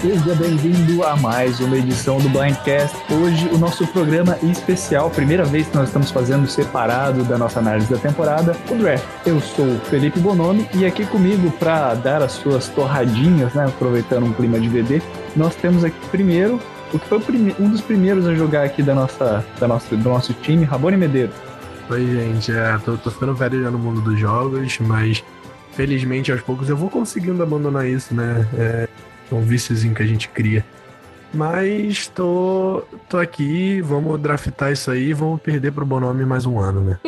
Seja 0.00 0.34
bem-vindo 0.34 1.04
a 1.04 1.14
mais 1.14 1.60
uma 1.60 1.76
edição 1.76 2.18
do 2.18 2.30
Blindcast. 2.30 2.96
Hoje, 3.12 3.46
o 3.52 3.58
nosso 3.58 3.86
programa 3.88 4.38
especial, 4.42 5.10
primeira 5.10 5.44
vez 5.44 5.68
que 5.68 5.76
nós 5.76 5.88
estamos 5.88 6.10
fazendo 6.10 6.48
separado 6.48 7.22
da 7.22 7.36
nossa 7.36 7.58
análise 7.58 7.92
da 7.92 7.98
temporada, 7.98 8.56
o 8.70 8.76
draft. 8.76 9.04
Eu 9.26 9.38
sou 9.42 9.66
o 9.66 9.78
Felipe 9.80 10.18
Bonomi 10.18 10.66
e 10.74 10.86
aqui 10.86 11.04
comigo 11.04 11.50
para 11.50 11.92
dar 11.92 12.22
as 12.22 12.32
suas 12.32 12.66
torradinhas, 12.68 13.52
né, 13.52 13.66
aproveitando 13.66 14.24
um 14.24 14.32
clima 14.32 14.58
de 14.58 14.70
VD, 14.70 15.02
nós 15.36 15.54
temos 15.54 15.84
aqui 15.84 15.98
primeiro 16.08 16.58
o 16.94 16.98
que 16.98 17.06
foi 17.06 17.54
um 17.58 17.68
dos 17.68 17.82
primeiros 17.82 18.26
a 18.26 18.34
jogar 18.34 18.64
aqui 18.64 18.82
da 18.82 18.94
nossa, 18.94 19.44
da 19.60 19.68
nossa, 19.68 19.94
do 19.94 20.08
nosso 20.08 20.32
time, 20.32 20.64
Rabone 20.64 20.96
Medeiro. 20.96 21.32
Oi, 21.90 22.06
gente. 22.06 22.50
É, 22.50 22.78
tô, 22.86 22.96
tô 22.96 23.10
ficando 23.10 23.34
velho 23.34 23.62
já 23.62 23.70
no 23.70 23.78
mundo 23.78 24.00
dos 24.00 24.18
jogos, 24.18 24.78
mas 24.80 25.22
felizmente 25.72 26.32
aos 26.32 26.40
poucos 26.40 26.70
eu 26.70 26.76
vou 26.76 26.88
conseguindo 26.88 27.42
abandonar 27.42 27.86
isso, 27.86 28.14
né? 28.14 28.48
É, 28.56 28.88
é 29.34 29.38
um 29.38 29.42
víciozinho 29.42 29.94
que 29.94 30.02
a 30.02 30.06
gente 30.06 30.28
cria. 30.28 30.64
Mas 31.32 32.08
tô, 32.08 32.82
tô 33.08 33.16
aqui, 33.16 33.80
vamos 33.80 34.20
draftar 34.20 34.72
isso 34.72 34.90
aí, 34.90 35.12
vamos 35.12 35.40
perder 35.40 35.72
pro 35.72 35.86
Bonome 35.86 36.24
mais 36.26 36.44
um 36.44 36.58
ano, 36.58 36.80
né? 36.80 36.98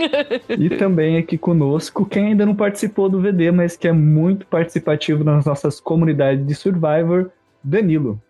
e 0.48 0.70
também 0.70 1.18
aqui 1.18 1.36
conosco, 1.36 2.06
quem 2.06 2.28
ainda 2.28 2.46
não 2.46 2.54
participou 2.54 3.08
do 3.08 3.20
VD, 3.20 3.50
mas 3.50 3.76
que 3.76 3.88
é 3.88 3.92
muito 3.92 4.46
participativo 4.46 5.24
nas 5.24 5.44
nossas 5.44 5.80
comunidades 5.80 6.46
de 6.46 6.54
Survivor, 6.54 7.30
Danilo. 7.64 8.20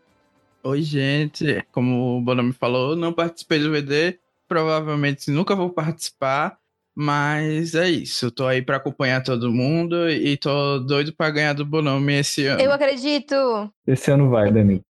Oi, 0.65 0.81
gente. 0.81 1.63
Como 1.71 2.19
o 2.19 2.23
Bonome 2.23 2.55
falou, 2.55 2.97
não 2.97 3.13
participei 3.13 3.59
do 3.59 3.71
VD, 3.71 4.19
provavelmente 4.49 5.31
nunca 5.31 5.55
vou 5.55 5.69
participar, 5.69 6.57
mas 6.95 7.75
é 7.75 7.89
isso, 7.89 8.31
tô 8.31 8.47
aí 8.47 8.61
para 8.61 8.77
acompanhar 8.77 9.23
todo 9.23 9.53
mundo 9.53 10.09
e 10.11 10.37
tô 10.37 10.79
doido 10.79 11.15
para 11.15 11.31
ganhar 11.31 11.53
do 11.55 11.65
Bonome 11.65 12.15
esse 12.15 12.47
ano. 12.47 12.61
Eu 12.61 12.73
acredito. 12.73 13.35
Esse 13.87 14.11
ano 14.11 14.29
vai, 14.29 14.53
Dani. 14.53 14.83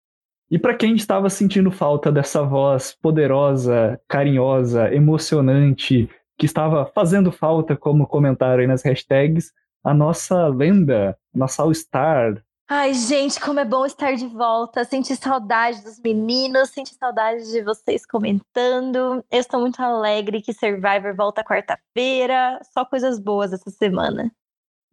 E 0.51 0.59
para 0.59 0.75
quem 0.75 0.95
estava 0.97 1.31
sentindo 1.31 1.71
falta 1.71 2.11
dessa 2.11 2.43
voz 2.43 2.97
poderosa, 3.01 4.01
carinhosa, 4.09 4.93
emocionante, 4.93 6.09
que 6.37 6.47
estava 6.47 6.87
fazendo 6.87 7.31
falta, 7.31 7.77
como 7.77 8.07
comentaram 8.07 8.61
aí 8.61 8.67
nas 8.67 8.83
hashtags, 8.83 9.53
a 9.85 9.95
nossa 9.95 10.49
lenda, 10.49 11.17
nossa 11.35 11.63
All-Star, 11.63 12.43
Ai, 12.73 12.95
gente, 12.95 13.41
como 13.41 13.59
é 13.59 13.65
bom 13.65 13.85
estar 13.85 14.15
de 14.15 14.29
volta. 14.29 14.85
Senti 14.85 15.17
saudade 15.17 15.83
dos 15.83 16.01
meninos, 16.01 16.71
senti 16.71 16.95
saudade 16.95 17.51
de 17.51 17.65
vocês 17.65 18.07
comentando. 18.07 19.25
Eu 19.29 19.41
estou 19.41 19.59
muito 19.59 19.83
alegre 19.83 20.41
que 20.41 20.53
Survivor 20.53 21.13
volta 21.17 21.43
quarta-feira. 21.43 22.61
Só 22.73 22.85
coisas 22.85 23.19
boas 23.19 23.53
essa 23.53 23.71
semana. 23.71 24.31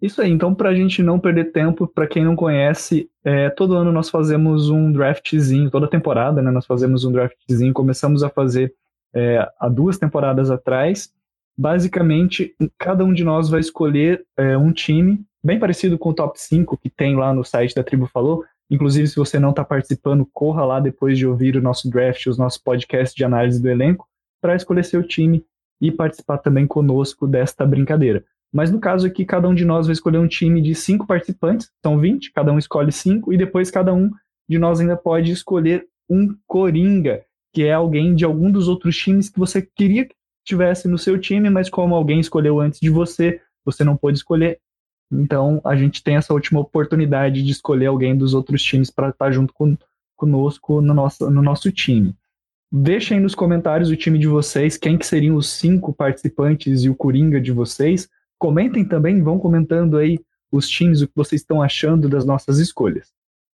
Isso 0.02 0.24
aí, 0.24 0.32
então, 0.32 0.56
para 0.56 0.70
a 0.70 0.74
gente 0.74 1.04
não 1.04 1.20
perder 1.20 1.52
tempo, 1.52 1.86
para 1.86 2.08
quem 2.08 2.26
não 2.26 2.36
conhece, 2.36 3.12
é, 3.24 3.52
todo 3.52 3.76
ano 3.76 3.92
nós 3.92 4.10
fazemos 4.10 4.72
um 4.72 4.92
draftzinho, 4.92 5.70
toda 5.70 5.88
temporada, 5.88 6.42
né? 6.42 6.50
Nós 6.50 6.66
fazemos 6.66 7.06
um 7.06 7.12
draftzinho. 7.12 7.74
Começamos 7.76 8.24
a 8.24 8.30
fazer 8.30 8.74
é, 9.14 9.48
há 9.60 9.70
duas 9.70 10.00
temporadas 10.00 10.50
atrás. 10.50 11.14
Basicamente, 11.56 12.56
cada 12.76 13.06
um 13.06 13.14
de 13.14 13.24
nós 13.24 13.50
vai 13.50 13.60
escolher 13.60 14.26
é, 14.36 14.58
um 14.58 14.72
time 14.72 15.27
bem 15.44 15.60
parecido 15.60 15.98
com 15.98 16.10
o 16.10 16.14
top 16.14 16.40
5 16.40 16.78
que 16.78 16.90
tem 16.90 17.16
lá 17.16 17.34
no 17.34 17.44
site 17.44 17.76
da 17.76 17.84
Tribo 17.84 18.08
Falou. 18.08 18.44
Inclusive, 18.70 19.08
se 19.08 19.16
você 19.16 19.40
não 19.40 19.52
está 19.52 19.64
participando, 19.64 20.28
corra 20.34 20.66
lá 20.66 20.80
depois 20.80 21.18
de 21.18 21.26
ouvir 21.26 21.56
o 21.56 21.62
nosso 21.62 21.90
draft, 21.90 22.26
os 22.28 22.38
nossos 22.38 22.60
podcasts 22.60 23.16
de 23.16 23.24
análise 23.24 23.62
do 23.62 23.70
elenco, 23.70 24.08
para 24.42 24.56
escolher 24.56 24.84
seu 24.84 25.02
time 25.02 25.46
e 25.80 25.92
participar 25.92 26.40
também 26.40 26.68
conosco 26.68 27.28
desta 27.28 27.66
brincadeira. 27.66 28.26
Mas 28.52 28.72
no 28.72 28.80
caso 28.80 29.06
aqui, 29.08 29.26
cada 29.26 29.48
um 29.48 29.54
de 29.54 29.66
nós 29.66 29.88
vai 29.88 29.94
escolher 29.94 30.18
um 30.18 30.28
time 30.28 30.62
de 30.62 30.74
cinco 30.74 31.06
participantes, 31.06 31.70
são 31.84 32.00
20, 32.00 32.32
cada 32.32 32.52
um 32.52 32.58
escolhe 32.58 32.92
cinco, 32.92 33.34
e 33.34 33.38
depois 33.38 33.70
cada 33.70 33.94
um 33.94 34.12
de 34.50 34.58
nós 34.58 34.80
ainda 34.80 34.96
pode 34.96 35.32
escolher 35.32 35.86
um 36.10 36.36
coringa, 36.48 37.24
que 37.54 37.64
é 37.64 37.74
alguém 37.74 38.16
de 38.16 38.24
algum 38.24 38.50
dos 38.50 38.68
outros 38.68 38.98
times 38.98 39.30
que 39.30 39.40
você 39.40 39.62
queria 39.62 40.06
que 40.06 40.16
tivesse 40.46 40.88
no 40.88 40.98
seu 40.98 41.20
time, 41.20 41.50
mas 41.50 41.70
como 41.70 41.94
alguém 41.94 42.20
escolheu 42.20 42.60
antes 42.60 42.80
de 42.80 42.90
você, 42.90 43.42
você 43.66 43.84
não 43.84 43.98
pôde 43.98 44.18
escolher, 44.18 44.60
então 45.12 45.62
a 45.64 45.76
gente 45.76 46.04
tem 46.04 46.16
essa 46.16 46.34
última 46.34 46.60
oportunidade 46.60 47.44
de 47.44 47.52
escolher 47.52 47.88
alguém 47.88 48.16
dos 48.16 48.34
outros 48.34 48.62
times 48.62 48.90
para 48.90 49.10
estar 49.10 49.26
tá 49.26 49.32
junto 49.32 49.54
com, 49.54 49.78
conosco 50.16 50.82
no 50.82 50.94
nosso, 50.94 51.30
no 51.30 51.42
nosso 51.42 51.72
time. 51.72 52.16
Deixem 52.72 53.20
nos 53.20 53.34
comentários 53.34 53.90
o 53.90 53.96
time 53.96 54.20
de 54.20 54.28
vocês, 54.28 54.78
quem 54.78 54.98
que 54.98 55.08
seriam 55.08 55.38
os 55.38 55.50
cinco 55.50 55.94
participantes 55.94 56.84
e 56.84 56.90
o 56.90 56.96
Coringa 56.96 57.40
de 57.40 57.52
vocês. 57.52 58.10
Comentem 58.38 58.84
também, 58.84 59.22
vão 59.22 59.40
comentando 59.40 59.98
aí 59.98 60.20
os 60.52 60.68
times, 60.68 61.02
o 61.02 61.08
que 61.08 61.14
vocês 61.16 61.42
estão 61.42 61.62
achando 61.62 62.10
das 62.10 62.26
nossas 62.26 62.60
escolhas. 62.60 63.12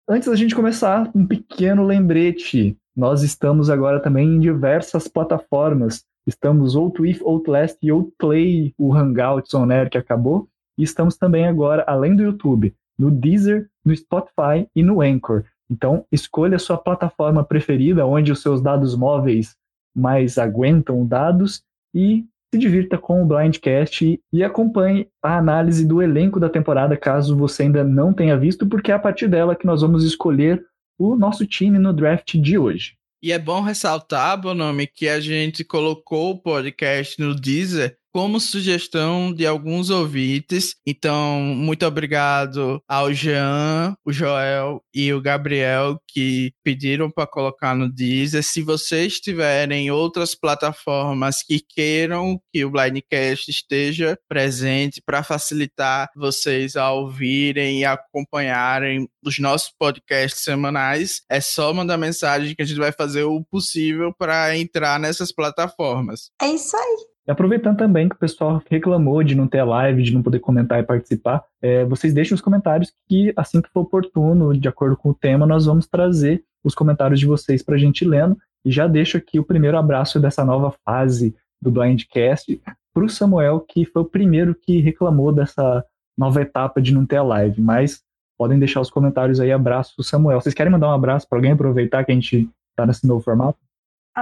Antes 0.08 0.30
da 0.30 0.36
gente 0.36 0.56
começar, 0.56 1.12
um 1.14 1.26
pequeno 1.26 1.84
lembrete. 1.84 2.78
Nós 2.96 3.22
estamos 3.22 3.70
agora 3.70 4.00
também 4.00 4.28
em 4.28 4.40
diversas 4.40 5.08
plataformas. 5.08 6.04
Estamos 6.26 6.76
ou 6.76 6.90
Twif, 6.90 7.22
Outlast 7.24 7.78
e 7.82 7.90
Outplay, 7.90 8.74
o 8.78 8.94
Hangouts 8.94 9.54
On 9.54 9.70
Air 9.70 9.90
que 9.90 9.98
acabou. 9.98 10.48
E 10.82 10.84
estamos 10.84 11.16
também 11.16 11.46
agora, 11.46 11.84
além 11.86 12.16
do 12.16 12.24
YouTube, 12.24 12.74
no 12.98 13.12
Deezer, 13.12 13.70
no 13.86 13.96
Spotify 13.96 14.68
e 14.76 14.82
no 14.82 15.00
Anchor. 15.00 15.44
Então, 15.70 16.08
escolha 16.12 16.56
a 16.56 16.60
sua 16.60 16.76
plataforma 16.76 17.44
preferida, 17.44 18.04
onde 18.04 18.32
os 18.32 18.42
seus 18.42 18.64
dados 18.64 18.96
móveis 18.96 19.56
mais 19.96 20.40
aguentam 20.40 21.06
dados 21.06 21.62
e 21.94 22.26
se 22.52 22.60
divirta 22.60 22.98
com 22.98 23.22
o 23.22 23.26
Blindcast 23.28 24.20
e 24.34 24.44
acompanhe 24.44 25.08
a 25.22 25.38
análise 25.38 25.86
do 25.86 26.02
elenco 26.02 26.40
da 26.40 26.50
temporada, 26.50 26.98
caso 26.98 27.38
você 27.38 27.62
ainda 27.62 27.84
não 27.84 28.12
tenha 28.12 28.36
visto, 28.36 28.66
porque 28.66 28.92
é 28.92 28.96
a 28.96 29.00
partir 29.00 29.28
dela 29.28 29.56
que 29.56 29.68
nós 29.68 29.82
vamos 29.84 30.04
escolher 30.04 30.66
o 30.98 31.16
nosso 31.16 31.46
time 31.46 31.78
no 31.78 31.94
draft 31.94 32.36
de 32.40 32.58
hoje. 32.58 32.96
E 33.22 33.32
é 33.32 33.38
bom 33.38 33.62
ressaltar, 33.62 34.42
Bonome, 34.42 34.88
que 34.88 35.08
a 35.08 35.20
gente 35.20 35.64
colocou 35.64 36.32
o 36.32 36.42
podcast 36.42 37.22
no 37.22 37.36
Deezer 37.36 38.01
como 38.12 38.40
sugestão 38.40 39.34
de 39.34 39.46
alguns 39.46 39.90
ouvintes. 39.90 40.76
Então, 40.86 41.40
muito 41.40 41.86
obrigado 41.86 42.82
ao 42.88 43.14
Jean, 43.14 43.96
o 44.06 44.12
Joel 44.12 44.82
e 44.94 45.14
o 45.14 45.22
Gabriel 45.22 46.00
que 46.08 46.52
pediram 46.64 47.10
para 47.10 47.28
colocar 47.28 47.76
no 47.76 47.92
Deezer. 47.92 48.44
Se 48.44 48.62
vocês 48.62 49.20
tiverem 49.20 49.90
outras 49.92 50.36
plataformas 50.36 51.42
que 51.42 51.60
queiram 51.60 52.40
que 52.52 52.66
o 52.66 52.72
Blindcast 52.72 53.50
esteja 53.50 54.18
presente 54.28 55.02
para 55.06 55.24
facilitar 55.24 56.10
vocês 56.16 56.76
a 56.76 56.92
ouvirem 56.92 57.80
e 57.80 57.86
acompanharem 57.86 59.08
os 59.26 59.40
nossos 59.40 59.72
podcasts 59.78 60.44
semanais, 60.44 61.22
é 61.30 61.40
só 61.40 61.74
mandar 61.74 61.98
mensagem 61.98 62.56
que 62.56 62.62
a 62.62 62.66
gente 62.66 62.80
vai 62.80 62.92
fazer 62.92 63.24
o 63.24 63.44
possível 63.44 64.14
para 64.18 64.58
entrar 64.58 65.00
nessas 65.00 65.32
plataformas. 65.32 66.32
É 66.42 66.48
isso 66.48 66.76
aí. 66.76 67.11
E 67.28 67.32
aproveitando 67.32 67.78
também 67.78 68.10
que 68.10 68.16
o 68.16 68.20
pessoal 68.20 68.62
reclamou 68.70 69.22
de 69.24 69.36
não 69.36 69.48
ter 69.48 69.64
live, 69.64 70.02
de 70.04 70.14
não 70.14 70.24
poder 70.24 70.40
comentar 70.40 70.80
e 70.80 70.84
participar, 70.84 71.44
é, 71.62 71.86
vocês 71.86 72.14
deixem 72.14 72.34
os 72.34 72.42
comentários 72.42 72.92
que, 73.08 73.32
assim 73.36 73.62
que 73.62 73.70
for 73.70 73.82
oportuno, 73.82 74.58
de 74.58 74.68
acordo 74.68 74.98
com 74.98 75.10
o 75.10 75.14
tema, 75.14 75.46
nós 75.46 75.66
vamos 75.66 75.86
trazer 75.88 76.44
os 76.64 76.74
comentários 76.74 77.20
de 77.20 77.28
vocês 77.28 77.62
para 77.62 77.76
a 77.76 77.78
gente 77.78 78.04
lendo. 78.06 78.38
E 78.66 78.72
já 78.72 78.88
deixo 78.88 79.18
aqui 79.18 79.40
o 79.40 79.44
primeiro 79.44 79.78
abraço 79.78 80.20
dessa 80.20 80.44
nova 80.44 80.74
fase 80.86 81.36
do 81.62 81.72
Blindcast 81.72 82.60
para 82.94 83.06
o 83.06 83.10
Samuel, 83.10 83.60
que 83.62 83.86
foi 83.86 84.02
o 84.02 84.06
primeiro 84.06 84.56
que 84.56 84.80
reclamou 84.80 85.32
dessa 85.32 85.86
nova 86.18 86.42
etapa 86.42 86.82
de 86.82 86.94
não 86.94 87.06
ter 87.06 87.18
a 87.18 87.24
live. 87.24 87.62
Mas 87.62 88.02
podem 88.38 88.60
deixar 88.60 88.82
os 88.82 88.90
comentários 88.90 89.40
aí. 89.40 89.52
Abraço, 89.52 90.02
Samuel. 90.04 90.42
Vocês 90.42 90.56
querem 90.56 90.72
mandar 90.72 90.90
um 90.90 90.94
abraço 90.94 91.28
para 91.28 91.38
alguém 91.38 91.52
aproveitar 91.52 92.04
que 92.04 92.12
a 92.12 92.16
gente 92.16 92.50
está 92.72 92.86
nesse 92.86 93.08
novo 93.08 93.22
formato? 93.22 93.58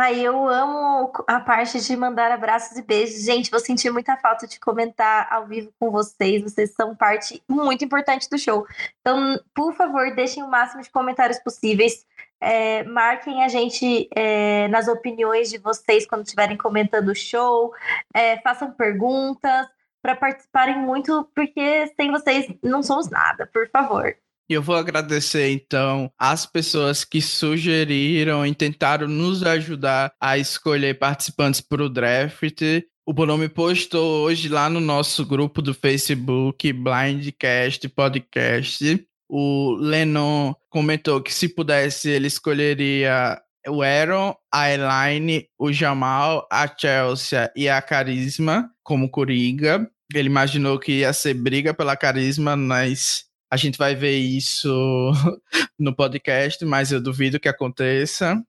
Ai, 0.02 0.22
eu 0.22 0.48
amo 0.48 1.12
a 1.28 1.42
parte 1.42 1.78
de 1.82 1.98
mandar 1.98 2.32
abraços 2.32 2.78
e 2.78 2.82
beijos. 2.82 3.22
Gente, 3.26 3.52
vou 3.52 3.60
sentir 3.60 3.92
muita 3.92 4.16
falta 4.16 4.48
de 4.48 4.58
comentar 4.58 5.28
ao 5.30 5.46
vivo 5.46 5.74
com 5.78 5.92
vocês. 5.92 6.42
Vocês 6.42 6.72
são 6.72 6.96
parte 6.96 7.44
muito 7.50 7.84
importante 7.84 8.30
do 8.30 8.38
show. 8.38 8.66
Então, 9.02 9.38
por 9.54 9.74
favor, 9.74 10.16
deixem 10.16 10.42
o 10.42 10.48
máximo 10.48 10.82
de 10.82 10.90
comentários 10.90 11.38
possíveis. 11.40 12.06
É, 12.40 12.82
marquem 12.86 13.44
a 13.44 13.50
gente 13.50 14.08
é, 14.16 14.70
nas 14.70 14.88
opiniões 14.88 15.50
de 15.50 15.58
vocês 15.58 16.06
quando 16.06 16.24
estiverem 16.24 16.56
comentando 16.56 17.10
o 17.10 17.16
show. 17.16 17.74
É, 18.16 18.38
façam 18.40 18.72
perguntas 18.72 19.68
para 20.02 20.16
participarem 20.16 20.78
muito, 20.78 21.30
porque 21.36 21.88
sem 21.98 22.10
vocês 22.10 22.48
não 22.64 22.82
somos 22.82 23.10
nada, 23.10 23.46
por 23.48 23.70
favor. 23.70 24.16
Eu 24.50 24.64
vou 24.64 24.76
agradecer 24.76 25.52
então 25.52 26.12
as 26.18 26.44
pessoas 26.44 27.06
que 27.06 27.22
sugeriram 27.22 28.44
e 28.44 28.56
tentaram 28.56 29.08
nos 29.08 29.44
ajudar 29.44 30.12
a 30.20 30.40
escolher 30.40 30.98
participantes 30.98 31.62
para 31.62 31.84
o 31.84 31.90
draft. 31.90 32.60
O 33.06 33.14
Bonome 33.14 33.48
postou 33.48 34.24
hoje 34.24 34.50
lá 34.50 34.68
no 34.68 34.80
nosso 34.80 35.24
grupo 35.24 35.62
do 35.62 35.72
Facebook, 35.72 36.74
Blindcast 36.74 37.88
Podcast. 37.90 39.06
O 39.30 39.76
Lennon 39.80 40.56
comentou 40.68 41.22
que 41.22 41.32
se 41.32 41.48
pudesse 41.48 42.10
ele 42.10 42.26
escolheria 42.26 43.40
o 43.68 43.84
Aaron, 43.84 44.34
a 44.52 44.72
Elaine, 44.72 45.48
o 45.60 45.72
Jamal, 45.72 46.48
a 46.52 46.68
Chelsea 46.68 47.52
e 47.56 47.70
a 47.70 47.80
Carisma 47.84 48.68
como 48.82 49.12
Coringa. 49.12 49.88
Ele 50.12 50.28
imaginou 50.28 50.80
que 50.80 51.02
ia 51.02 51.14
ser 51.14 51.36
briga 51.36 51.72
pela 51.72 51.96
Carisma, 51.96 52.56
mas 52.56 53.29
A 53.52 53.58
gente 53.58 53.78
vai 53.78 53.96
ver 53.96 54.18
isso 54.18 54.70
no 55.78 55.96
podcast, 55.96 56.64
mas 56.66 56.92
eu 56.92 57.02
duvido 57.02 57.40
que 57.40 57.50
aconteça. 57.50 58.42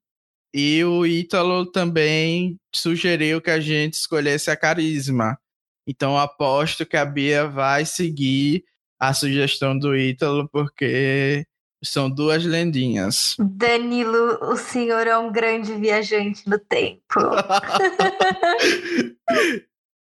E 0.53 0.83
o 0.85 1.07
Ítalo 1.07 1.65
também 1.65 2.59
sugeriu 2.75 3.41
que 3.41 3.51
a 3.51 3.61
gente 3.61 3.95
escolhesse 3.95 4.51
a 4.51 4.57
carisma. 4.57 5.39
Então 5.87 6.19
aposto 6.19 6.85
que 6.85 6.97
a 6.97 7.05
Bia 7.05 7.47
vai 7.47 7.85
seguir 7.85 8.65
a 8.99 9.15
sugestão 9.15 9.79
do 9.79 9.97
Ítalo, 9.97 10.49
porque 10.51 11.47
são 11.83 12.11
duas 12.11 12.45
lendinhas. 12.45 13.37
Danilo, 13.39 14.39
o 14.43 14.57
senhor 14.57 15.07
é 15.07 15.17
um 15.17 15.33
grande 15.33 15.73
viajante 15.75 16.47
no 16.49 16.59
tempo. 16.59 17.01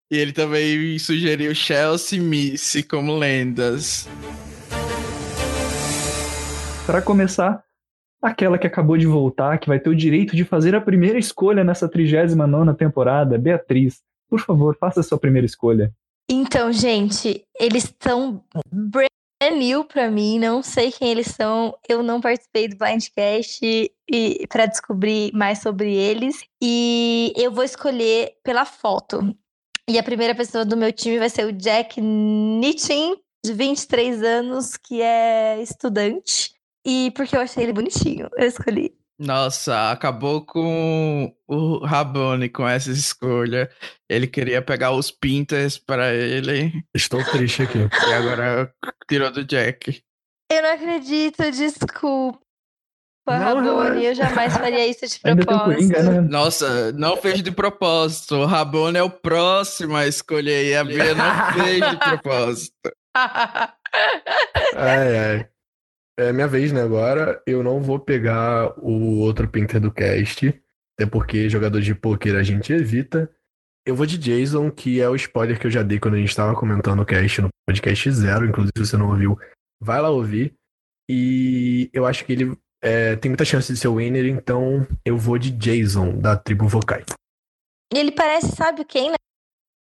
e 0.10 0.18
ele 0.18 0.31
também 0.31 0.98
sugeriu 0.98 1.54
Chelsea 1.54 2.18
e 2.18 2.22
Missy 2.22 2.84
como 2.84 3.18
lendas. 3.18 4.07
Para 6.88 7.01
começar, 7.01 7.62
aquela 8.22 8.57
que 8.57 8.66
acabou 8.66 8.98
de 8.98 9.06
voltar, 9.06 9.57
que 9.57 9.68
vai 9.68 9.78
ter 9.78 9.89
o 9.89 9.95
direito 9.95 10.38
de 10.38 10.45
fazer 10.45 10.74
a 10.74 10.80
primeira 10.80 11.19
escolha 11.19 11.62
nessa 11.62 11.86
39 11.89 12.74
temporada, 12.75 13.38
Beatriz. 13.38 14.01
Por 14.30 14.39
favor, 14.39 14.74
faça 14.80 15.01
a 15.01 15.04
sua 15.04 15.18
primeira 15.18 15.45
escolha. 15.45 15.94
Então, 16.30 16.72
gente, 16.72 17.44
eles 17.60 17.84
estão 17.84 18.42
brand 18.72 19.10
new 19.57 19.84
pra 19.84 20.10
mim, 20.10 20.39
não 20.39 20.63
sei 20.63 20.89
quem 20.89 21.10
eles 21.10 21.28
são. 21.28 21.78
Eu 21.89 22.01
não 22.01 22.22
participei 22.22 22.69
do 22.69 22.78
Blindcast 22.78 23.60
e 24.10 24.48
para 24.48 24.66
descobrir 24.66 25.34
mais 25.34 25.60
sobre 25.60 25.94
eles 25.94 26.42
e 26.63 27.34
eu 27.36 27.51
vou 27.51 27.66
escolher 27.66 28.36
pela 28.45 28.63
foto. 28.63 29.36
E 29.89 30.00
a 30.00 30.04
primeira 30.04 30.34
pessoa 30.34 30.63
do 30.63 30.78
meu 30.78 30.94
time 30.94 31.19
vai 31.19 31.30
ser 31.30 31.45
o 31.45 31.51
Jack 31.51 32.00
Nitchin, 32.00 33.18
de 33.45 33.51
23 33.51 34.24
anos, 34.24 34.78
que 34.78 35.01
é 35.01 35.62
estudante. 35.62 36.56
E 36.88 37.12
porque 37.12 37.36
eu 37.36 37.42
achei 37.42 37.63
ele 37.63 37.74
bonitinho, 37.74 38.30
eu 38.38 38.48
escolhi. 38.48 38.95
Nossa, 39.19 39.92
acabou 39.92 40.45
com 40.45 41.36
o 41.48 41.84
Rabone 41.84 42.50
com 42.50 42.68
essa 42.68 42.92
escolha. 42.92 43.69
Ele 44.07 44.28
queria 44.28 44.62
pegar 44.62 44.92
os 44.92 45.10
Pintas 45.10 45.78
para 45.78 46.13
ele. 46.13 46.72
Estou 46.95 47.24
triste 47.25 47.63
aqui. 47.63 47.80
E 48.07 48.13
agora 48.13 48.72
tirou 49.10 49.31
do 49.31 49.44
Jack. 49.44 50.01
Eu 50.51 50.62
não 50.62 50.74
acredito, 50.74 51.51
desculpa. 51.51 52.39
Rabone, 53.28 54.06
eu 54.06 54.16
jamais 54.16 54.56
faria 54.56 54.88
isso 54.88 55.06
de 55.07 55.19
propósito. 55.44 56.04
Né? 56.04 56.22
Nossa, 56.22 56.94
não 56.94 57.18
fez 57.18 57.42
de 57.42 57.51
propósito. 57.51 58.36
O 58.36 58.45
Rabone 58.45 59.00
é 59.00 59.04
o 59.04 59.10
próximo 59.10 59.98
a 59.98 60.07
escolher 60.07 60.66
e 60.68 60.75
a 60.75 60.84
Bia 60.84 61.13
não 61.13 61.54
fez 61.54 61.89
de 61.89 61.98
propósito. 62.00 62.92
ai, 64.75 65.18
ai. 65.18 65.50
É 66.19 66.33
minha 66.33 66.47
vez, 66.47 66.71
né? 66.71 66.81
Agora 66.81 67.41
eu 67.45 67.61
não 67.61 67.81
vou 67.81 67.99
pegar 67.99 68.73
o 68.79 69.19
outro 69.19 69.47
Pinter 69.47 69.79
do 69.79 69.91
cast, 69.91 70.47
até 70.97 71.09
porque 71.09 71.49
jogador 71.49 71.79
de 71.79 71.93
poker 71.93 72.35
a 72.35 72.43
gente 72.43 72.73
evita. 72.73 73.31
Eu 73.85 73.95
vou 73.95 74.05
de 74.05 74.17
Jason, 74.17 74.71
que 74.71 74.99
é 74.99 75.07
o 75.07 75.15
spoiler 75.15 75.59
que 75.59 75.67
eu 75.67 75.71
já 75.71 75.83
dei 75.83 75.99
quando 75.99 76.15
a 76.15 76.17
gente 76.17 76.29
estava 76.29 76.55
comentando 76.55 77.01
o 77.01 77.05
cast 77.05 77.41
no 77.41 77.49
podcast 77.67 78.11
zero. 78.11 78.45
Inclusive, 78.45 78.73
se 78.77 78.85
você 78.87 78.97
não 78.97 79.09
ouviu, 79.09 79.39
vai 79.79 80.01
lá 80.01 80.09
ouvir. 80.09 80.55
E 81.09 81.89
eu 81.93 82.05
acho 82.05 82.25
que 82.25 82.33
ele 82.33 82.57
é, 82.81 83.15
tem 83.15 83.29
muita 83.29 83.45
chance 83.45 83.71
de 83.71 83.79
ser 83.79 83.87
o 83.87 83.95
winner, 83.95 84.25
então 84.25 84.87
eu 85.05 85.17
vou 85.17 85.37
de 85.37 85.51
Jason, 85.51 86.17
da 86.17 86.35
tribo 86.35 86.67
Vokai. 86.67 87.05
Ele 87.93 88.11
parece, 88.11 88.55
sabe 88.55 88.83
quem 88.83 89.13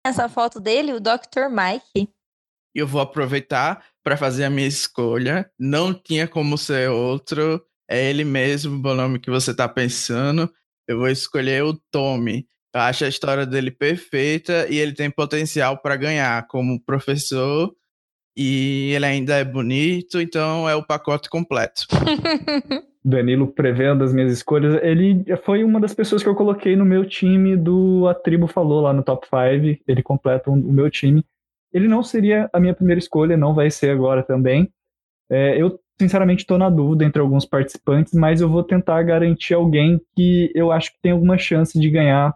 nessa 0.04 0.28
foto 0.28 0.60
dele? 0.60 0.92
O 0.92 1.00
Dr. 1.00 1.48
Mike. 1.50 2.12
Eu 2.74 2.86
vou 2.86 3.00
aproveitar 3.00 3.84
para 4.02 4.16
fazer 4.16 4.44
a 4.44 4.50
minha 4.50 4.66
escolha. 4.66 5.50
Não 5.58 5.94
tinha 5.94 6.26
como 6.26 6.58
ser 6.58 6.90
outro. 6.90 7.62
É 7.88 8.10
ele 8.10 8.24
mesmo, 8.24 8.86
o 8.86 8.94
nome 8.94 9.18
que 9.18 9.30
você 9.30 9.52
está 9.52 9.68
pensando. 9.68 10.50
Eu 10.88 10.98
vou 10.98 11.08
escolher 11.08 11.62
o 11.62 11.74
Tommy. 11.90 12.46
Eu 12.74 12.80
acho 12.80 13.04
a 13.04 13.08
história 13.08 13.46
dele 13.46 13.70
perfeita 13.70 14.66
e 14.68 14.78
ele 14.78 14.92
tem 14.92 15.10
potencial 15.10 15.78
para 15.78 15.96
ganhar 15.96 16.46
como 16.48 16.82
professor. 16.84 17.72
E 18.36 18.90
ele 18.92 19.06
ainda 19.06 19.36
é 19.36 19.44
bonito, 19.44 20.20
então 20.20 20.68
é 20.68 20.74
o 20.74 20.84
pacote 20.84 21.30
completo. 21.30 21.86
Danilo 23.04 23.46
prevendo 23.46 24.02
as 24.02 24.14
minhas 24.14 24.32
escolhas, 24.32 24.82
ele 24.82 25.24
foi 25.44 25.62
uma 25.62 25.78
das 25.78 25.94
pessoas 25.94 26.22
que 26.22 26.28
eu 26.28 26.34
coloquei 26.34 26.74
no 26.74 26.86
meu 26.86 27.04
time 27.06 27.54
do 27.54 28.08
A 28.08 28.14
Tribo 28.14 28.46
Falou 28.46 28.80
lá 28.80 28.94
no 28.94 29.02
Top 29.02 29.26
5. 29.26 29.82
Ele 29.86 30.02
completa 30.02 30.50
o 30.50 30.56
meu 30.56 30.90
time. 30.90 31.22
Ele 31.74 31.88
não 31.88 32.02
seria 32.02 32.48
a 32.52 32.60
minha 32.60 32.72
primeira 32.72 33.00
escolha, 33.00 33.36
não 33.36 33.52
vai 33.52 33.70
ser 33.70 33.90
agora 33.90 34.22
também. 34.22 34.70
É, 35.28 35.60
eu, 35.60 35.78
sinceramente, 36.00 36.42
estou 36.42 36.56
na 36.56 36.70
dúvida 36.70 37.04
entre 37.04 37.20
alguns 37.20 37.44
participantes, 37.44 38.12
mas 38.14 38.40
eu 38.40 38.48
vou 38.48 38.62
tentar 38.62 39.02
garantir 39.02 39.54
alguém 39.54 40.00
que 40.14 40.52
eu 40.54 40.70
acho 40.70 40.92
que 40.92 41.00
tem 41.02 41.12
alguma 41.12 41.36
chance 41.36 41.78
de 41.78 41.90
ganhar 41.90 42.32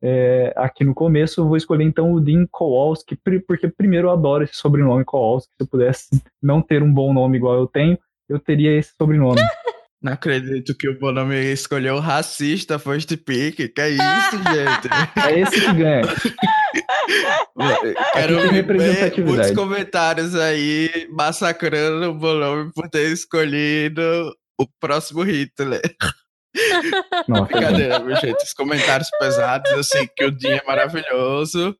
é, 0.00 0.52
aqui 0.56 0.84
no 0.84 0.94
começo. 0.94 1.40
Eu 1.40 1.48
vou 1.48 1.56
escolher 1.56 1.84
então 1.84 2.12
o 2.12 2.20
Dean 2.20 2.46
Kowalski, 2.50 3.18
porque 3.46 3.66
primeiro 3.66 4.06
eu 4.06 4.12
adoro 4.12 4.44
esse 4.44 4.54
sobrenome 4.54 5.04
Kowalski. 5.04 5.52
Se 5.56 5.64
eu 5.64 5.66
pudesse 5.66 6.08
não 6.40 6.62
ter 6.62 6.82
um 6.82 6.92
bom 6.92 7.12
nome 7.12 7.36
igual 7.36 7.56
eu 7.56 7.66
tenho, 7.66 7.98
eu 8.28 8.38
teria 8.38 8.78
esse 8.78 8.94
sobrenome. 8.96 9.40
Não 10.00 10.12
acredito 10.12 10.76
que 10.76 10.88
o 10.88 10.96
Bonami 10.96 11.34
escolheu 11.34 11.98
racista 11.98 12.78
first 12.78 13.10
pick. 13.16 13.56
Que 13.74 13.80
é 13.80 13.90
isso, 13.90 14.36
gente? 14.54 15.26
É 15.26 15.40
esse 15.40 15.60
que 15.60 15.72
ganha. 15.74 16.02
Quero 18.12 18.40
ver 18.50 19.22
muitos 19.24 19.50
comentários 19.52 20.34
aí 20.34 21.08
massacrando 21.10 22.10
o 22.10 22.14
Bonami 22.14 22.72
por 22.72 22.88
ter 22.88 23.10
escolhido 23.10 24.34
o 24.58 24.66
próximo 24.80 25.22
Hitler. 25.22 25.80
Nossa, 27.28 27.44
Brincadeira, 27.44 27.98
meu 28.00 28.16
gente. 28.16 28.42
Os 28.42 28.52
comentários 28.52 29.08
pesados, 29.18 29.70
eu 29.70 29.84
sei 29.84 30.08
que 30.08 30.24
o 30.24 30.30
dia 30.30 30.56
é 30.56 30.66
maravilhoso. 30.66 31.76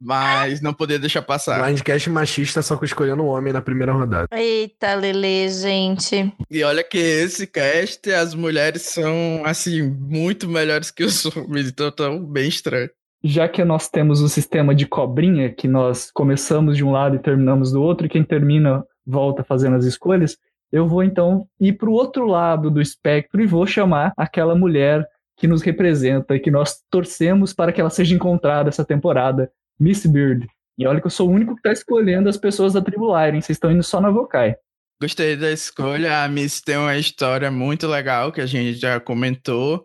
Mas 0.00 0.60
não 0.60 0.72
poder 0.72 1.00
deixar 1.00 1.22
passar. 1.22 1.60
Blindcast 1.60 2.08
machista 2.08 2.62
só 2.62 2.76
com 2.76 2.84
escolhendo 2.84 3.20
um 3.20 3.26
homem 3.26 3.52
na 3.52 3.60
primeira 3.60 3.92
rodada. 3.92 4.28
Eita, 4.30 4.94
Lele, 4.94 5.48
gente. 5.48 6.32
E 6.48 6.62
olha 6.62 6.84
que 6.84 6.98
esse 6.98 7.48
cast, 7.48 8.08
as 8.12 8.32
mulheres 8.32 8.82
são, 8.82 9.42
assim, 9.44 9.82
muito 9.82 10.48
melhores 10.48 10.92
que 10.92 11.02
os 11.02 11.26
homens, 11.26 11.66
então 11.66 11.90
tão 11.90 12.24
bem 12.24 12.48
estranho. 12.48 12.88
Já 13.22 13.48
que 13.48 13.64
nós 13.64 13.88
temos 13.88 14.20
o 14.20 14.28
sistema 14.28 14.74
de 14.74 14.86
cobrinha, 14.86 15.52
que 15.52 15.66
nós 15.66 16.10
começamos 16.10 16.76
de 16.76 16.84
um 16.84 16.92
lado 16.92 17.16
e 17.16 17.18
terminamos 17.18 17.72
do 17.72 17.82
outro, 17.82 18.06
e 18.06 18.10
quem 18.10 18.22
termina 18.22 18.84
volta 19.04 19.42
fazendo 19.42 19.76
as 19.76 19.84
escolhas, 19.84 20.36
eu 20.70 20.86
vou 20.86 21.02
então 21.02 21.46
ir 21.60 21.72
para 21.72 21.88
o 21.88 21.94
outro 21.94 22.26
lado 22.26 22.70
do 22.70 22.80
espectro 22.80 23.42
e 23.42 23.46
vou 23.46 23.66
chamar 23.66 24.12
aquela 24.16 24.54
mulher 24.54 25.06
que 25.36 25.46
nos 25.46 25.62
representa, 25.62 26.38
que 26.38 26.50
nós 26.50 26.82
torcemos 26.90 27.52
para 27.54 27.72
que 27.72 27.80
ela 27.80 27.90
seja 27.90 28.14
encontrada 28.14 28.68
essa 28.68 28.84
temporada, 28.84 29.50
Miss 29.78 30.04
Beard. 30.04 30.46
E 30.76 30.86
olha 30.86 31.00
que 31.00 31.06
eu 31.06 31.10
sou 31.10 31.28
o 31.28 31.32
único 31.32 31.56
que 31.56 31.62
tá 31.62 31.72
escolhendo 31.72 32.28
as 32.28 32.36
pessoas 32.36 32.72
da 32.72 32.82
tribo 32.82 33.06
Lyren. 33.06 33.40
Vocês 33.40 33.56
estão 33.56 33.70
indo 33.70 33.82
só 33.82 34.00
na 34.00 34.10
Vokai. 34.10 34.54
Gostei 35.00 35.36
da 35.36 35.50
escolha. 35.50 36.22
A 36.22 36.28
Miss 36.28 36.60
tem 36.60 36.76
uma 36.76 36.96
história 36.96 37.50
muito 37.50 37.86
legal 37.86 38.30
que 38.30 38.40
a 38.40 38.46
gente 38.46 38.74
já 38.74 39.00
comentou. 39.00 39.84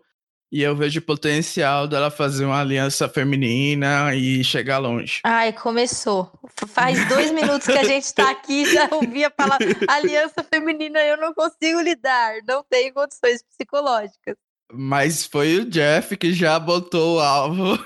E 0.54 0.62
eu 0.62 0.76
vejo 0.76 1.00
o 1.00 1.02
potencial 1.02 1.88
dela 1.88 2.12
fazer 2.12 2.44
uma 2.44 2.60
aliança 2.60 3.08
feminina 3.08 4.14
e 4.14 4.44
chegar 4.44 4.78
longe. 4.78 5.18
Ai, 5.24 5.52
começou. 5.52 6.30
Faz 6.68 7.08
dois 7.08 7.32
minutos 7.32 7.66
que 7.66 7.72
a 7.76 7.82
gente 7.82 8.14
tá 8.14 8.30
aqui 8.30 8.64
já 8.72 8.88
ouvi 8.94 9.24
a 9.24 9.30
palavra 9.32 9.66
aliança 9.88 10.44
feminina. 10.44 11.00
Eu 11.00 11.16
não 11.16 11.34
consigo 11.34 11.80
lidar. 11.80 12.34
Não 12.46 12.62
tenho 12.62 12.94
condições 12.94 13.42
psicológicas. 13.42 14.36
Mas 14.72 15.26
foi 15.26 15.56
o 15.56 15.64
Jeff 15.68 16.16
que 16.16 16.32
já 16.32 16.56
botou 16.60 17.16
o 17.16 17.20
alvo 17.20 17.76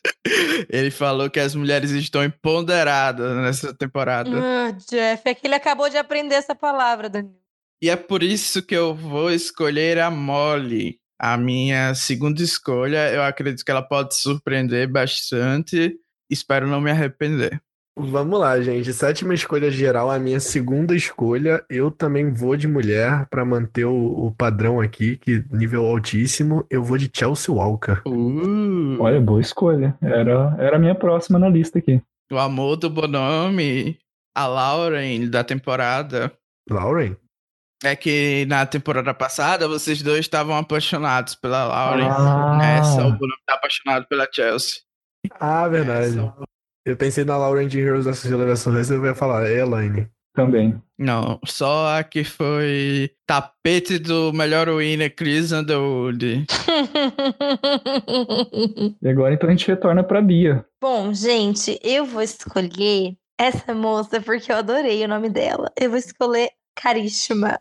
ele 0.70 0.90
falou 0.90 1.28
que 1.28 1.38
as 1.38 1.54
mulheres 1.54 1.90
estão 1.90 2.24
empoderadas 2.24 3.36
nessa 3.36 3.74
temporada. 3.74 4.30
Uh, 4.30 4.72
Jeff, 4.88 5.22
é 5.26 5.34
que 5.34 5.46
ele 5.46 5.54
acabou 5.54 5.90
de 5.90 5.98
aprender 5.98 6.36
essa 6.36 6.54
palavra, 6.54 7.10
Danilo. 7.10 7.36
E 7.82 7.90
é 7.90 7.96
por 7.96 8.22
isso 8.22 8.62
que 8.62 8.74
eu 8.74 8.94
vou 8.94 9.30
escolher 9.30 9.98
a 9.98 10.10
Molly, 10.10 10.98
a 11.18 11.36
minha 11.36 11.94
segunda 11.94 12.42
escolha. 12.42 13.10
Eu 13.12 13.22
acredito 13.22 13.64
que 13.64 13.70
ela 13.70 13.82
pode 13.82 14.14
surpreender 14.14 14.88
bastante. 14.88 15.96
Espero 16.30 16.66
não 16.66 16.80
me 16.80 16.90
arrepender. 16.90 17.60
Vamos 17.98 18.38
lá, 18.38 18.60
gente. 18.60 18.92
Sétima 18.92 19.32
escolha 19.32 19.70
geral, 19.70 20.10
a 20.10 20.18
minha 20.18 20.38
segunda 20.38 20.94
escolha. 20.94 21.64
Eu 21.70 21.90
também 21.90 22.30
vou 22.30 22.54
de 22.54 22.68
mulher 22.68 23.26
para 23.30 23.42
manter 23.42 23.86
o, 23.86 24.26
o, 24.26 24.32
padrão 24.32 24.82
aqui, 24.82 25.16
que 25.16 25.42
nível 25.50 25.86
altíssimo. 25.86 26.66
Eu 26.68 26.82
vou 26.82 26.98
de 26.98 27.10
Chelsea 27.10 27.54
Walker. 27.54 28.02
Uh. 28.06 29.00
Olha, 29.00 29.18
boa 29.18 29.40
escolha. 29.40 29.96
Era, 30.02 30.54
era 30.58 30.76
a 30.76 30.78
minha 30.78 30.94
próxima 30.94 31.38
na 31.38 31.48
lista 31.48 31.78
aqui. 31.78 32.02
O 32.30 32.36
amor 32.36 32.76
do 32.76 32.90
Bonome, 32.90 33.98
a 34.36 34.46
Lauren 34.46 35.30
da 35.30 35.42
temporada. 35.42 36.30
Lauren? 36.68 37.16
É 37.86 37.94
que 37.94 38.44
na 38.46 38.66
temporada 38.66 39.14
passada 39.14 39.68
vocês 39.68 40.02
dois 40.02 40.20
estavam 40.20 40.56
apaixonados 40.56 41.36
pela 41.36 41.64
Lauren. 41.64 42.08
Ah. 42.08 42.56
Nessa, 42.58 43.06
o 43.06 43.12
Bonome 43.12 43.40
tá 43.46 43.54
apaixonado 43.54 44.06
pela 44.08 44.28
Chelsea. 44.30 44.80
Ah, 45.38 45.68
verdade. 45.68 46.18
Essa, 46.18 46.34
eu 46.84 46.96
pensei 46.96 47.24
na 47.24 47.36
Lauren 47.36 47.68
de 47.68 47.78
Heroes 47.78 48.04
da 48.04 48.12
Celebração, 48.12 48.76
eu 48.76 49.04
ia 49.04 49.14
falar, 49.14 49.46
é 49.46 49.58
Elaine. 49.58 50.08
Também. 50.34 50.82
Não, 50.98 51.40
só 51.46 51.96
a 51.96 52.04
que 52.04 52.22
foi 52.22 53.10
tapete 53.24 53.98
do 53.98 54.32
melhor 54.32 54.68
winner, 54.68 55.14
Chris 55.14 55.52
Underwood. 55.52 56.44
E 59.02 59.08
agora 59.08 59.34
então 59.34 59.48
a 59.48 59.52
gente 59.52 59.66
retorna 59.68 60.02
pra 60.02 60.20
Bia. 60.20 60.64
Bom, 60.80 61.12
gente, 61.14 61.78
eu 61.82 62.04
vou 62.04 62.22
escolher 62.22 63.16
essa 63.38 63.74
moça 63.74 64.20
porque 64.20 64.50
eu 64.50 64.56
adorei 64.56 65.04
o 65.04 65.08
nome 65.08 65.30
dela. 65.30 65.70
Eu 65.80 65.90
vou 65.90 65.98
escolher 65.98 66.50
Carisma. 66.76 67.58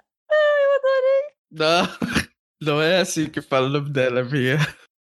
Não, 1.52 1.84
não 2.62 2.82
é 2.82 3.00
assim 3.00 3.30
que 3.30 3.42
fala 3.42 3.68
o 3.68 3.70
nome 3.70 3.90
dela, 3.90 4.24
Bia. 4.24 4.58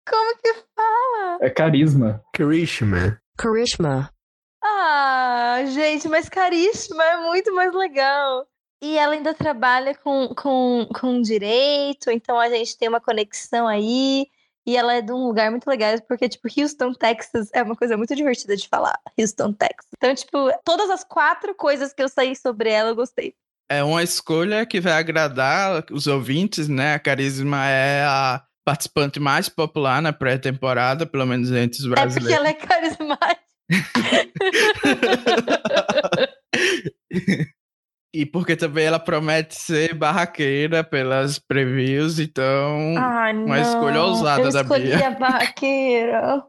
Como 0.08 0.38
que 0.38 0.52
fala? 0.74 1.38
É 1.40 1.50
carisma. 1.50 2.22
Karishma. 2.32 3.20
Karishma. 3.36 4.10
Ah, 4.62 5.62
gente, 5.66 6.08
mas 6.08 6.28
Carisma 6.28 7.04
é 7.04 7.16
muito 7.18 7.54
mais 7.54 7.72
legal. 7.74 8.46
E 8.82 8.98
ela 8.98 9.14
ainda 9.14 9.34
trabalha 9.34 9.94
com, 9.94 10.34
com, 10.34 10.86
com 10.94 11.20
direito, 11.20 12.10
então 12.10 12.38
a 12.38 12.48
gente 12.48 12.76
tem 12.76 12.88
uma 12.88 13.00
conexão 13.00 13.66
aí. 13.66 14.26
E 14.66 14.76
ela 14.76 14.94
é 14.94 15.02
de 15.02 15.12
um 15.12 15.26
lugar 15.26 15.50
muito 15.50 15.66
legal, 15.66 16.00
porque, 16.08 16.28
tipo, 16.28 16.48
Houston, 16.48 16.94
Texas 16.94 17.50
é 17.52 17.62
uma 17.62 17.76
coisa 17.76 17.96
muito 17.98 18.16
divertida 18.16 18.56
de 18.56 18.66
falar. 18.66 18.98
Houston, 19.18 19.52
Texas. 19.52 19.90
Então, 19.96 20.14
tipo, 20.14 20.50
todas 20.64 20.88
as 20.88 21.04
quatro 21.04 21.54
coisas 21.54 21.92
que 21.92 22.02
eu 22.02 22.08
saí 22.08 22.34
sobre 22.34 22.70
ela, 22.70 22.90
eu 22.90 22.96
gostei. 22.96 23.34
É 23.70 23.82
uma 23.82 24.02
escolha 24.02 24.66
que 24.66 24.80
vai 24.80 24.92
agradar 24.92 25.84
os 25.90 26.06
ouvintes, 26.06 26.68
né? 26.68 26.94
A 26.94 26.98
Carisma 26.98 27.66
é 27.66 28.04
a 28.04 28.42
participante 28.64 29.18
mais 29.18 29.48
popular 29.48 30.02
na 30.02 30.12
pré-temporada, 30.12 31.06
pelo 31.06 31.26
menos 31.26 31.50
entre 31.50 31.78
os 31.80 31.86
É 31.86 31.88
porque 31.88 32.00
brasileiros. 32.00 32.38
ela 32.38 32.48
é 32.48 32.52
carismática. 32.54 33.44
E 38.16 38.24
porque 38.24 38.54
também 38.54 38.84
ela 38.86 39.00
promete 39.00 39.56
ser 39.56 39.92
barraqueira 39.92 40.84
pelas 40.84 41.36
previews, 41.36 42.20
então 42.20 42.94
Ai, 42.96 43.32
não. 43.32 43.46
uma 43.46 43.58
escolha 43.58 44.02
ousada 44.02 44.42
eu 44.42 44.52
da 44.52 44.60
escolhi 44.60 44.84
Bia. 44.96 45.08
a 45.08 45.10
barraqueira. 45.18 46.44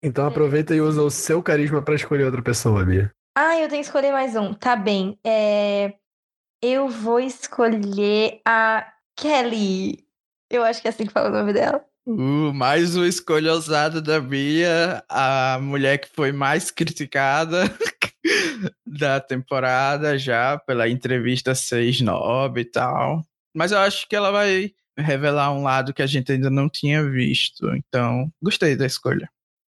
Então 0.00 0.24
aproveita 0.28 0.72
e 0.76 0.80
usa 0.80 1.02
o 1.02 1.10
seu 1.10 1.42
carisma 1.42 1.82
pra 1.82 1.96
escolher 1.96 2.22
outra 2.24 2.40
pessoa, 2.40 2.84
Bia. 2.84 3.10
Ah, 3.36 3.56
eu 3.58 3.68
tenho 3.68 3.80
que 3.82 3.86
escolher 3.88 4.12
mais 4.12 4.36
um. 4.36 4.54
Tá 4.54 4.76
bem. 4.76 5.18
É... 5.26 5.92
Eu 6.64 6.88
vou 6.88 7.18
escolher 7.18 8.40
a 8.46 8.86
Kelly. 9.16 9.98
Eu 10.48 10.62
acho 10.62 10.80
que 10.80 10.86
é 10.86 10.90
assim 10.90 11.04
que 11.04 11.12
fala 11.12 11.28
o 11.28 11.32
nome 11.32 11.52
dela. 11.52 11.84
Uh, 12.06 12.54
mais 12.54 12.94
uma 12.94 13.08
escolha 13.08 13.52
ousada 13.52 14.00
da 14.00 14.20
Bia, 14.20 15.04
a 15.08 15.58
mulher 15.60 15.98
que 15.98 16.08
foi 16.14 16.30
mais 16.30 16.70
criticada 16.70 17.64
da 18.86 19.18
temporada 19.18 20.16
já 20.16 20.56
pela 20.56 20.88
entrevista 20.88 21.50
6-9 21.50 22.58
e 22.58 22.64
tal. 22.64 23.26
Mas 23.52 23.72
eu 23.72 23.78
acho 23.78 24.08
que 24.08 24.14
ela 24.14 24.30
vai 24.30 24.70
revelar 24.96 25.52
um 25.52 25.64
lado 25.64 25.92
que 25.92 26.02
a 26.02 26.06
gente 26.06 26.30
ainda 26.30 26.48
não 26.48 26.68
tinha 26.68 27.02
visto. 27.10 27.74
Então, 27.74 28.30
gostei 28.40 28.76
da 28.76 28.86
escolha. 28.86 29.28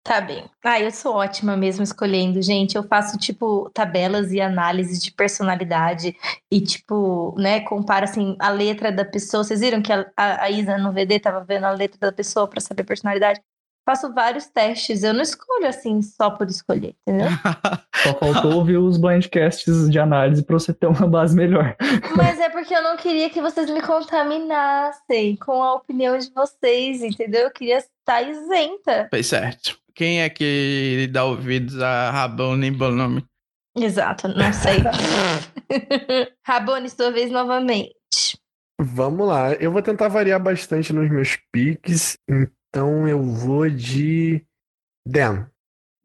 Tá 0.05 0.21
bem. 0.21 0.45
Ah, 0.63 0.79
eu 0.79 0.91
sou 0.91 1.15
ótima 1.15 1.57
mesmo 1.57 1.83
escolhendo, 1.83 2.39
gente. 2.39 2.75
Eu 2.75 2.83
faço, 2.83 3.17
tipo, 3.17 3.71
tabelas 3.73 4.31
e 4.31 4.39
análises 4.39 5.01
de 5.01 5.11
personalidade 5.11 6.15
e, 6.51 6.61
tipo, 6.61 7.33
né, 7.39 7.61
comparo, 7.61 8.05
assim, 8.05 8.35
a 8.39 8.51
letra 8.51 8.91
da 8.91 9.03
pessoa. 9.03 9.43
Vocês 9.43 9.61
viram 9.61 9.81
que 9.81 9.91
a, 9.91 10.05
a, 10.15 10.43
a 10.43 10.51
Isa 10.51 10.77
no 10.77 10.93
VD 10.93 11.19
tava 11.19 11.43
vendo 11.43 11.63
a 11.63 11.71
letra 11.71 11.97
da 11.99 12.11
pessoa 12.11 12.47
pra 12.47 12.61
saber 12.61 12.83
personalidade? 12.83 13.41
Faço 13.83 14.13
vários 14.13 14.45
testes. 14.45 15.01
Eu 15.01 15.11
não 15.11 15.23
escolho, 15.23 15.65
assim, 15.65 15.99
só 16.03 16.29
por 16.29 16.47
escolher, 16.47 16.95
entendeu? 17.01 17.29
Só 18.03 18.13
faltou 18.13 18.53
ouvir 18.57 18.77
os 18.77 18.97
blindcasts 18.97 19.89
de 19.89 19.97
análise 19.97 20.43
pra 20.43 20.59
você 20.59 20.71
ter 20.71 20.85
uma 20.85 21.07
base 21.07 21.35
melhor. 21.35 21.75
Mas 22.15 22.39
é 22.39 22.49
porque 22.49 22.75
eu 22.75 22.83
não 22.83 22.95
queria 22.95 23.31
que 23.31 23.41
vocês 23.41 23.67
me 23.71 23.81
contaminassem 23.81 25.35
com 25.37 25.63
a 25.63 25.73
opinião 25.73 26.15
de 26.15 26.29
vocês, 26.31 27.01
entendeu? 27.01 27.45
Eu 27.45 27.51
queria 27.51 27.77
estar 27.77 28.21
isenta. 28.21 29.07
Fez 29.09 29.25
certo. 29.25 29.84
Quem 29.95 30.21
é 30.21 30.29
que 30.29 31.09
dá 31.11 31.23
ouvidos 31.23 31.79
a 31.81 32.11
Rabone 32.11 32.69
Bonome? 32.69 33.25
Exato, 33.77 34.27
não 34.27 34.51
sei. 34.51 34.79
Rabone, 36.45 36.89
sua 36.89 37.11
vez 37.11 37.31
novamente. 37.31 37.95
Vamos 38.79 39.25
lá. 39.25 39.53
Eu 39.53 39.71
vou 39.71 39.81
tentar 39.81 40.09
variar 40.09 40.41
bastante 40.41 40.91
nos 40.91 41.09
meus 41.09 41.37
picks. 41.49 42.17
Então 42.29 43.07
eu 43.07 43.23
vou 43.23 43.69
de. 43.69 44.45
Dan. 45.07 45.47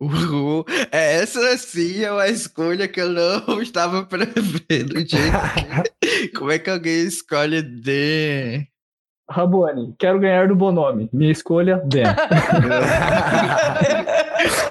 Uhul. 0.01 0.65
Essa 0.93 1.59
sim 1.59 2.03
é 2.03 2.13
uma 2.13 2.29
escolha 2.29 2.87
que 2.87 3.01
eu 3.01 3.11
não 3.11 3.61
estava 3.61 4.07
prevendo, 4.07 4.99
gente. 4.99 5.17
Como 6.35 6.51
é 6.51 6.59
que 6.61 6.71
alguém 6.71 7.07
escolhe 7.07 7.61
D? 7.61 8.70
Rabone, 9.31 9.95
quero 9.97 10.19
ganhar 10.19 10.49
do 10.49 10.57
Bonome. 10.57 11.09
Minha 11.13 11.31
escolha, 11.31 11.81
Dan. 11.85 12.03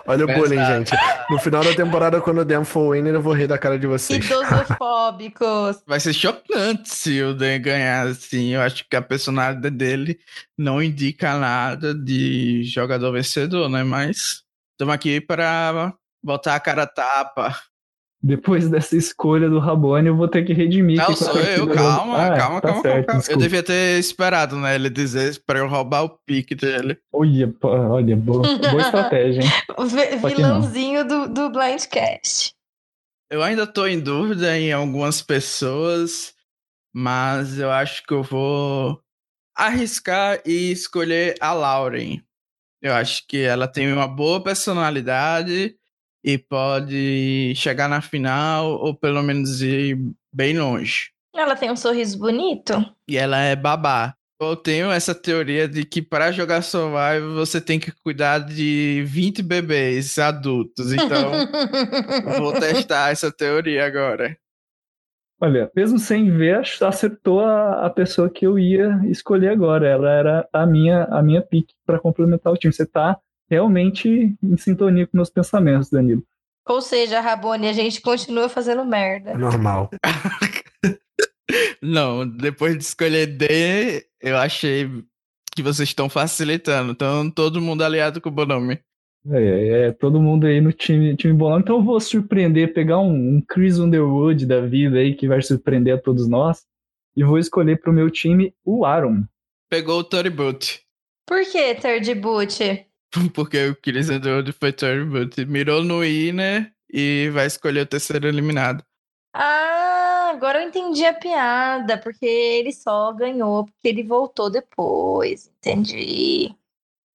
Olha 0.05 0.25
o 0.25 0.27
bullying, 0.27 0.65
gente. 0.65 0.91
No 1.29 1.39
final 1.39 1.63
da 1.63 1.73
temporada, 1.73 2.19
quando 2.19 2.41
o 2.41 2.45
Dan 2.45 2.65
for 2.65 2.81
o 2.81 2.91
winner, 2.91 3.13
eu 3.13 3.21
vou 3.21 3.33
rir 3.33 3.47
da 3.47 3.57
cara 3.57 3.79
de 3.79 3.87
vocês. 3.87 4.25
Idosofóbicos. 4.25 5.81
Vai 5.87 5.99
ser 5.99 6.13
chocante 6.13 6.89
se 6.89 7.21
o 7.21 7.33
Dan 7.33 7.61
ganhar 7.61 8.07
assim. 8.07 8.49
Eu 8.49 8.61
acho 8.61 8.85
que 8.89 8.95
a 8.95 9.01
personalidade 9.01 9.75
dele 9.75 10.19
não 10.57 10.83
indica 10.83 11.37
nada 11.37 11.93
de 11.93 12.63
jogador 12.63 13.13
vencedor, 13.13 13.69
né? 13.69 13.83
Mas 13.83 14.43
estamos 14.71 14.93
aqui 14.93 15.21
para 15.21 15.93
botar 16.21 16.55
a 16.55 16.59
cara 16.59 16.83
a 16.83 16.87
tapa. 16.87 17.55
Depois 18.21 18.67
dessa 18.69 18.97
escolha 18.97 19.49
do 19.49 19.59
Rabone, 19.59 20.07
eu 20.07 20.15
vou 20.15 20.27
ter 20.27 20.43
que 20.43 20.53
redimir. 20.53 20.97
Não, 20.97 21.05
que 21.07 21.15
sou 21.15 21.39
eu, 21.39 21.65
torcida- 21.65 21.73
calma, 21.73 22.17
Ah, 22.17 22.37
calma, 22.37 22.61
tá 22.61 22.67
calma, 22.67 22.81
certo, 22.81 23.05
calma. 23.07 23.23
Eu 23.29 23.37
devia 23.37 23.63
ter 23.63 23.97
esperado, 23.99 24.57
né? 24.57 24.75
Ele 24.75 24.89
dizer 24.89 25.41
para 25.45 25.59
eu 25.59 25.67
roubar 25.67 26.03
o 26.03 26.09
pique 26.25 26.53
dele. 26.55 26.97
Olha, 27.13 27.53
olha, 27.63 28.15
boa, 28.17 28.41
boa 28.57 28.81
estratégia, 28.81 29.41
hein? 29.43 29.49
O 29.77 29.85
vilãozinho 30.27 31.07
do, 31.07 31.27
do 31.29 31.49
Blindcast. 31.49 32.53
Eu 33.31 33.43
ainda 33.43 33.65
tô 33.67 33.85
em 33.85 33.99
dúvida 33.99 34.57
em 34.57 34.73
algumas 34.73 35.21
pessoas, 35.21 36.33
mas 36.93 37.59
eu 37.59 37.69
acho 37.71 38.03
que 38.03 38.13
eu 38.13 38.23
vou 38.23 38.99
arriscar 39.55 40.41
e 40.45 40.71
escolher 40.71 41.35
a 41.39 41.53
Lauren. 41.53 42.21
Eu 42.81 42.93
acho 42.93 43.27
que 43.27 43.37
ela 43.41 43.67
tem 43.67 43.91
uma 43.93 44.07
boa 44.07 44.41
personalidade 44.43 45.75
e 46.23 46.37
pode 46.37 47.53
chegar 47.55 47.87
na 47.87 48.01
final 48.01 48.71
ou 48.71 48.93
pelo 48.93 49.21
menos 49.23 49.61
ir 49.61 49.97
bem 50.33 50.57
longe. 50.57 51.11
Ela 51.35 51.55
tem 51.55 51.71
um 51.71 51.75
sorriso 51.75 52.17
bonito. 52.17 52.73
E 53.07 53.17
ela 53.17 53.37
é 53.39 53.55
babá. 53.55 54.15
Eu 54.41 54.55
tenho 54.55 54.89
essa 54.89 55.13
teoria 55.13 55.67
de 55.67 55.83
que 55.83 56.01
para 56.01 56.31
jogar 56.31 56.61
Survival 56.61 57.33
você 57.35 57.59
tem 57.59 57.77
que 57.77 57.91
cuidar 57.91 58.39
de 58.39 59.03
20 59.05 59.43
bebês 59.43 60.17
adultos. 60.17 60.93
Então, 60.93 61.31
vou 62.39 62.53
testar 62.53 63.11
essa 63.11 63.29
teoria 63.31 63.85
agora. 63.85 64.37
Olha, 65.41 65.69
mesmo 65.75 65.99
sem 65.99 66.29
ver, 66.31 66.61
acertou 66.81 67.41
a, 67.41 67.85
a 67.85 67.89
pessoa 67.89 68.29
que 68.29 68.45
eu 68.45 68.57
ia 68.57 69.01
escolher 69.09 69.49
agora. 69.49 69.87
Ela 69.87 70.09
era 70.09 70.49
a 70.51 70.65
minha, 70.65 71.03
a 71.05 71.21
minha 71.21 71.41
pick 71.41 71.69
para 71.85 71.99
complementar 71.99 72.51
o 72.51 72.57
time. 72.57 72.73
Você 72.73 72.85
tá 72.85 73.17
realmente 73.49 74.35
em 74.41 74.57
sintonia 74.57 75.07
com 75.07 75.17
meus 75.17 75.29
pensamentos, 75.29 75.89
Danilo. 75.89 76.23
Ou 76.67 76.81
seja, 76.81 77.19
Rabone, 77.19 77.67
a 77.67 77.73
gente 77.73 77.99
continua 77.99 78.47
fazendo 78.47 78.85
merda. 78.85 79.31
É 79.31 79.37
normal. 79.37 79.89
Não, 81.81 82.27
depois 82.27 82.77
de 82.77 82.83
escolher 82.83 83.25
D, 83.25 84.05
eu 84.21 84.37
achei 84.37 84.87
que 85.55 85.63
vocês 85.63 85.89
estão 85.89 86.07
facilitando. 86.07 86.91
Então, 86.91 87.31
todo 87.31 87.61
mundo 87.61 87.83
aliado 87.83 88.21
com 88.21 88.29
o 88.29 88.31
Bonome. 88.31 88.79
É, 89.31 89.87
é, 89.87 89.91
todo 89.91 90.21
mundo 90.21 90.47
aí 90.47 90.61
no 90.61 90.71
time, 90.71 91.15
time 91.15 91.33
bolão. 91.33 91.59
Então 91.59 91.77
eu 91.77 91.83
vou 91.83 91.99
surpreender, 91.99 92.73
pegar 92.73 92.99
um, 92.99 93.35
um 93.35 93.41
Chris 93.41 93.77
Underwood 93.77 94.45
da 94.45 94.61
vida 94.61 94.97
aí, 94.99 95.13
que 95.13 95.27
vai 95.27 95.41
surpreender 95.41 95.95
a 95.95 95.97
todos 95.97 96.27
nós. 96.27 96.63
E 97.15 97.23
vou 97.23 97.37
escolher 97.37 97.81
pro 97.81 97.91
meu 97.91 98.09
time 98.09 98.53
o 98.63 98.85
Aaron. 98.85 99.23
Pegou 99.69 99.99
o 99.99 100.03
Tory 100.03 100.29
Boot. 100.29 100.81
Por 101.27 101.41
que 101.43 101.75
third 101.75 102.15
boot? 102.15 102.88
Porque 103.33 103.67
o 103.67 103.75
Chris 103.75 104.09
Underwood 104.09 104.51
foi 104.53 104.71
Boot. 105.05 105.45
Mirou 105.45 105.83
no 105.83 106.01
winner 106.01 106.71
e 106.91 107.29
vai 107.33 107.47
escolher 107.47 107.81
o 107.81 107.85
terceiro 107.85 108.27
eliminado. 108.27 108.83
Ah, 109.33 110.31
agora 110.33 110.61
eu 110.61 110.67
entendi 110.67 111.05
a 111.05 111.13
piada, 111.13 111.97
porque 111.97 112.25
ele 112.25 112.71
só 112.71 113.13
ganhou 113.13 113.65
porque 113.65 113.87
ele 113.87 114.03
voltou 114.03 114.49
depois. 114.49 115.51
Entendi. 115.59 116.53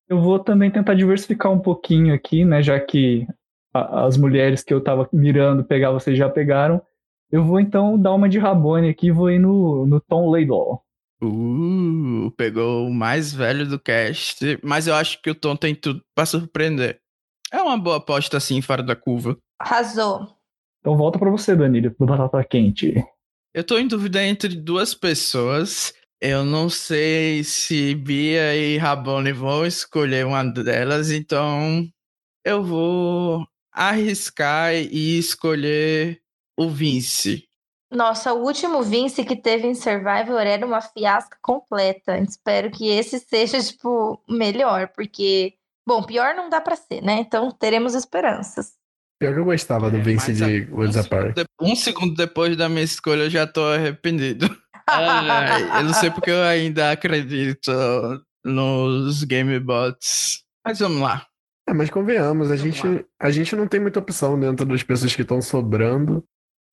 Eu 0.07 0.21
vou 0.21 0.39
também 0.39 0.71
tentar 0.71 0.93
diversificar 0.93 1.51
um 1.51 1.59
pouquinho 1.59 2.13
aqui, 2.13 2.45
né? 2.45 2.61
Já 2.63 2.79
que 2.79 3.27
a- 3.73 4.05
as 4.05 4.17
mulheres 4.17 4.63
que 4.63 4.73
eu 4.73 4.81
tava 4.81 5.09
mirando 5.11 5.63
pegar, 5.65 5.91
vocês 5.91 6.17
já 6.17 6.29
pegaram. 6.29 6.81
Eu 7.29 7.43
vou 7.43 7.59
então 7.59 7.99
dar 7.99 8.13
uma 8.13 8.29
de 8.29 8.39
Rabone 8.39 8.89
aqui 8.89 9.07
e 9.07 9.11
vou 9.11 9.29
ir 9.29 9.39
no, 9.39 9.85
no 9.85 9.99
Tom 9.99 10.29
Laidlaw. 10.29 10.84
Uh, 11.27 12.31
pegou 12.31 12.87
o 12.87 12.93
mais 12.93 13.33
velho 13.33 13.67
do 13.67 13.79
cast. 13.79 14.59
Mas 14.63 14.87
eu 14.87 14.95
acho 14.95 15.21
que 15.21 15.29
o 15.29 15.35
Tom 15.35 15.55
tem 15.55 15.75
tudo 15.75 16.01
pra 16.15 16.25
surpreender. 16.25 16.99
É 17.51 17.61
uma 17.61 17.77
boa 17.77 17.97
aposta 17.97 18.37
assim, 18.37 18.61
fora 18.61 18.83
da 18.83 18.95
curva. 18.95 19.37
Arrasou. 19.59 20.27
Então 20.79 20.97
volta 20.97 21.17
para 21.17 21.31
você, 21.31 21.55
Danilo, 21.55 21.95
do 21.97 22.05
Batata 22.05 22.43
Quente. 22.43 22.93
Eu 23.53 23.63
tô 23.63 23.77
em 23.77 23.87
dúvida 23.87 24.23
entre 24.23 24.49
duas 24.55 24.93
pessoas. 24.93 25.93
Eu 26.21 26.43
não 26.45 26.69
sei 26.69 27.43
se 27.43 27.95
Bia 27.95 28.55
e 28.55 28.77
Rabone 28.77 29.31
vão 29.31 29.65
escolher 29.65 30.25
uma 30.25 30.43
delas, 30.43 31.11
então 31.11 31.87
eu 32.43 32.63
vou 32.63 33.45
arriscar 33.71 34.73
e 34.73 35.17
escolher 35.17 36.21
o 36.57 36.69
Vince. 36.69 37.44
Nossa, 37.91 38.33
o 38.33 38.43
último 38.43 38.81
Vince 38.81 39.23
que 39.23 39.35
teve 39.35 39.67
em 39.67 39.75
Survivor 39.75 40.41
era 40.41 40.65
uma 40.65 40.81
fiasca 40.81 41.37
completa. 41.41 42.17
Espero 42.19 42.71
que 42.71 42.89
esse 42.89 43.19
seja, 43.19 43.61
tipo, 43.61 44.19
melhor, 44.27 44.89
porque, 44.89 45.53
bom, 45.87 46.01
pior 46.03 46.33
não 46.35 46.49
dá 46.49 46.59
para 46.59 46.75
ser, 46.75 47.01
né? 47.01 47.19
Então 47.19 47.51
teremos 47.51 47.93
esperanças. 47.93 48.73
Pior 49.19 49.33
que 49.33 49.39
eu 49.39 49.45
gostava 49.45 49.89
do 49.89 50.01
Vince 50.01 50.31
Mas, 50.31 50.37
de 50.37 50.43
um 50.71 50.75
Woods 50.77 50.95
segundo 50.95 51.05
Apart. 51.05 51.35
de- 51.35 51.45
Um 51.61 51.75
segundo 51.75 52.15
depois 52.15 52.57
da 52.57 52.67
minha 52.67 52.83
escolha, 52.83 53.23
eu 53.23 53.29
já 53.29 53.47
tô 53.47 53.63
arrependido. 53.63 54.45
Ai, 54.87 55.79
eu 55.79 55.83
não 55.85 55.93
sei 55.93 56.11
porque 56.11 56.29
eu 56.31 56.43
ainda 56.43 56.91
acredito 56.91 57.71
nos 58.43 59.23
GameBots. 59.23 60.43
Mas 60.65 60.79
vamos 60.79 61.01
lá. 61.01 61.25
É, 61.67 61.73
mas 61.73 61.89
convenhamos, 61.89 62.51
a 62.51 62.55
Vamos 62.55 62.75
gente, 62.75 63.05
a 63.19 63.31
gente 63.31 63.55
não 63.55 63.67
tem 63.67 63.79
muita 63.79 63.99
opção 63.99 64.39
dentro 64.39 64.65
das 64.65 64.83
pessoas 64.83 65.15
que 65.15 65.21
estão 65.23 65.41
sobrando. 65.41 66.23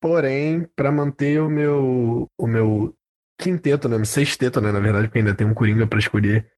Porém, 0.02 0.66
para 0.74 0.90
manter 0.90 1.40
o 1.40 1.48
meu, 1.48 2.28
o 2.36 2.46
meu 2.48 2.92
quinteto, 3.38 3.88
né? 3.88 4.04
Sexteto, 4.04 4.60
né? 4.60 4.72
Na 4.72 4.80
verdade, 4.80 5.06
porque 5.06 5.20
ainda 5.20 5.32
tem 5.32 5.46
um 5.46 5.54
Coringa 5.54 5.86
para 5.86 6.00
escolher. 6.00 6.50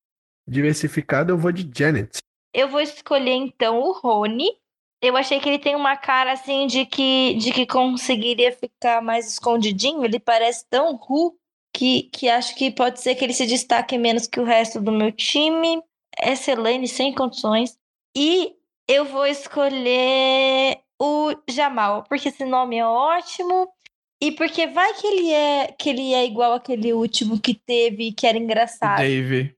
Diversificado, 0.49 1.31
eu 1.31 1.37
vou 1.37 1.53
de 1.53 1.71
Janet. 1.79 2.21
Eu 2.55 2.69
vou 2.69 2.81
escolher 2.81 3.35
então 3.35 3.81
o 3.81 3.93
Rony. 3.93 4.49
Eu 5.03 5.15
achei 5.15 5.39
que 5.41 5.49
ele 5.51 5.59
tem 5.59 5.77
uma 5.77 5.95
cara 5.95 6.33
assim 6.33 6.67
de 6.67 6.87
que, 6.87 7.35
de 7.35 7.53
que 7.53 7.67
conseguiria 7.67 8.51
ficar 8.51 9.03
mais 9.03 9.27
escondidinho. 9.31 10.03
Ele 10.07 10.19
parece 10.19 10.65
tão 10.71 10.97
ru 10.97 11.37
que, 11.71 12.05
que 12.05 12.31
acho 12.31 12.55
que 12.57 12.71
pode 12.71 12.99
ser 13.03 13.15
que 13.15 13.25
ele 13.25 13.35
se 13.35 13.47
destaque 13.47 13.99
menos 13.99 14.27
que 14.27 14.41
o 14.41 14.45
resto 14.45 14.81
do 14.81 14.91
meu 14.91 15.13
time. 15.13 15.83
Essa 16.19 16.53
sem 16.87 17.15
condições. 17.15 17.77
E 18.17 18.55
eu 18.89 19.05
vou 19.05 19.27
escolher 19.27 20.79
o 21.05 21.35
Jamal, 21.51 22.05
porque 22.09 22.29
esse 22.29 22.45
nome 22.45 22.77
é 22.77 22.87
ótimo. 22.87 23.69
E 24.23 24.33
porque 24.33 24.67
vai 24.67 24.95
que 24.95 25.07
ele 25.07 25.33
é 25.33 25.75
que 25.79 25.91
ele 25.91 26.15
é 26.15 26.25
igual 26.25 26.55
aquele 26.55 26.93
último 26.93 27.39
que 27.39 27.55
teve, 27.55 28.13
que 28.13 28.27
era 28.27 28.39
engraçado. 28.39 28.99
Dave. 28.99 29.55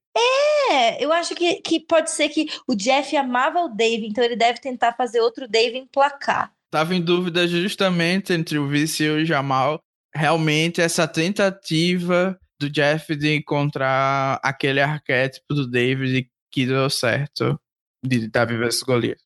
É, 0.73 1.05
eu 1.05 1.13
acho 1.13 1.35
que, 1.35 1.57
que 1.57 1.79
pode 1.79 2.11
ser 2.11 2.29
que 2.31 2.47
o 2.67 2.75
Jeff 2.75 3.15
amava 3.17 3.61
o 3.61 3.69
Dave, 3.69 4.07
então 4.07 4.25
ele 4.25 4.35
deve 4.35 4.59
tentar 4.59 4.95
fazer 4.95 5.21
outro 5.21 5.47
Dave 5.47 5.79
emplacar. 5.79 6.53
Tava 6.71 6.95
em 6.95 7.01
dúvida 7.01 7.47
justamente 7.47 8.33
entre 8.33 8.59
o 8.59 8.67
Vice 8.67 9.05
e 9.05 9.11
o 9.11 9.25
Jamal. 9.25 9.81
Realmente, 10.15 10.81
essa 10.81 11.07
tentativa 11.07 12.37
do 12.59 12.71
Jeff 12.71 13.15
de 13.15 13.37
encontrar 13.37 14.41
aquele 14.43 14.81
arquétipo 14.81 15.55
do 15.55 15.69
David 15.71 16.29
que 16.51 16.67
deu 16.67 16.89
certo 16.89 17.61
de 18.05 18.29
Davi 18.29 18.57
vs 18.57 18.83
Goliath. 18.83 19.26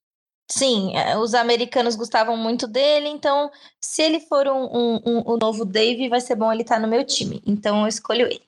Sim, 0.50 0.97
é, 0.97 1.16
os 1.16 1.33
americanos 1.33 1.95
gostavam 1.95 2.37
muito 2.37 2.66
dele, 2.66 3.09
então 3.09 3.50
se 3.80 4.02
ele 4.02 4.21
for 4.21 4.47
um, 4.49 4.64
um, 4.64 5.00
um- 5.07 5.35
um 5.35 5.37
novo 5.38 5.64
Dave, 5.64 6.09
vai 6.09 6.21
ser 6.21 6.35
bom 6.35 6.52
ele 6.52 6.62
estar 6.62 6.80
no 6.80 6.88
meu 6.88 7.04
time. 7.04 7.40
Então 7.47 7.83
eu 7.83 7.87
escolho 7.87 8.23
ele. 8.26 8.42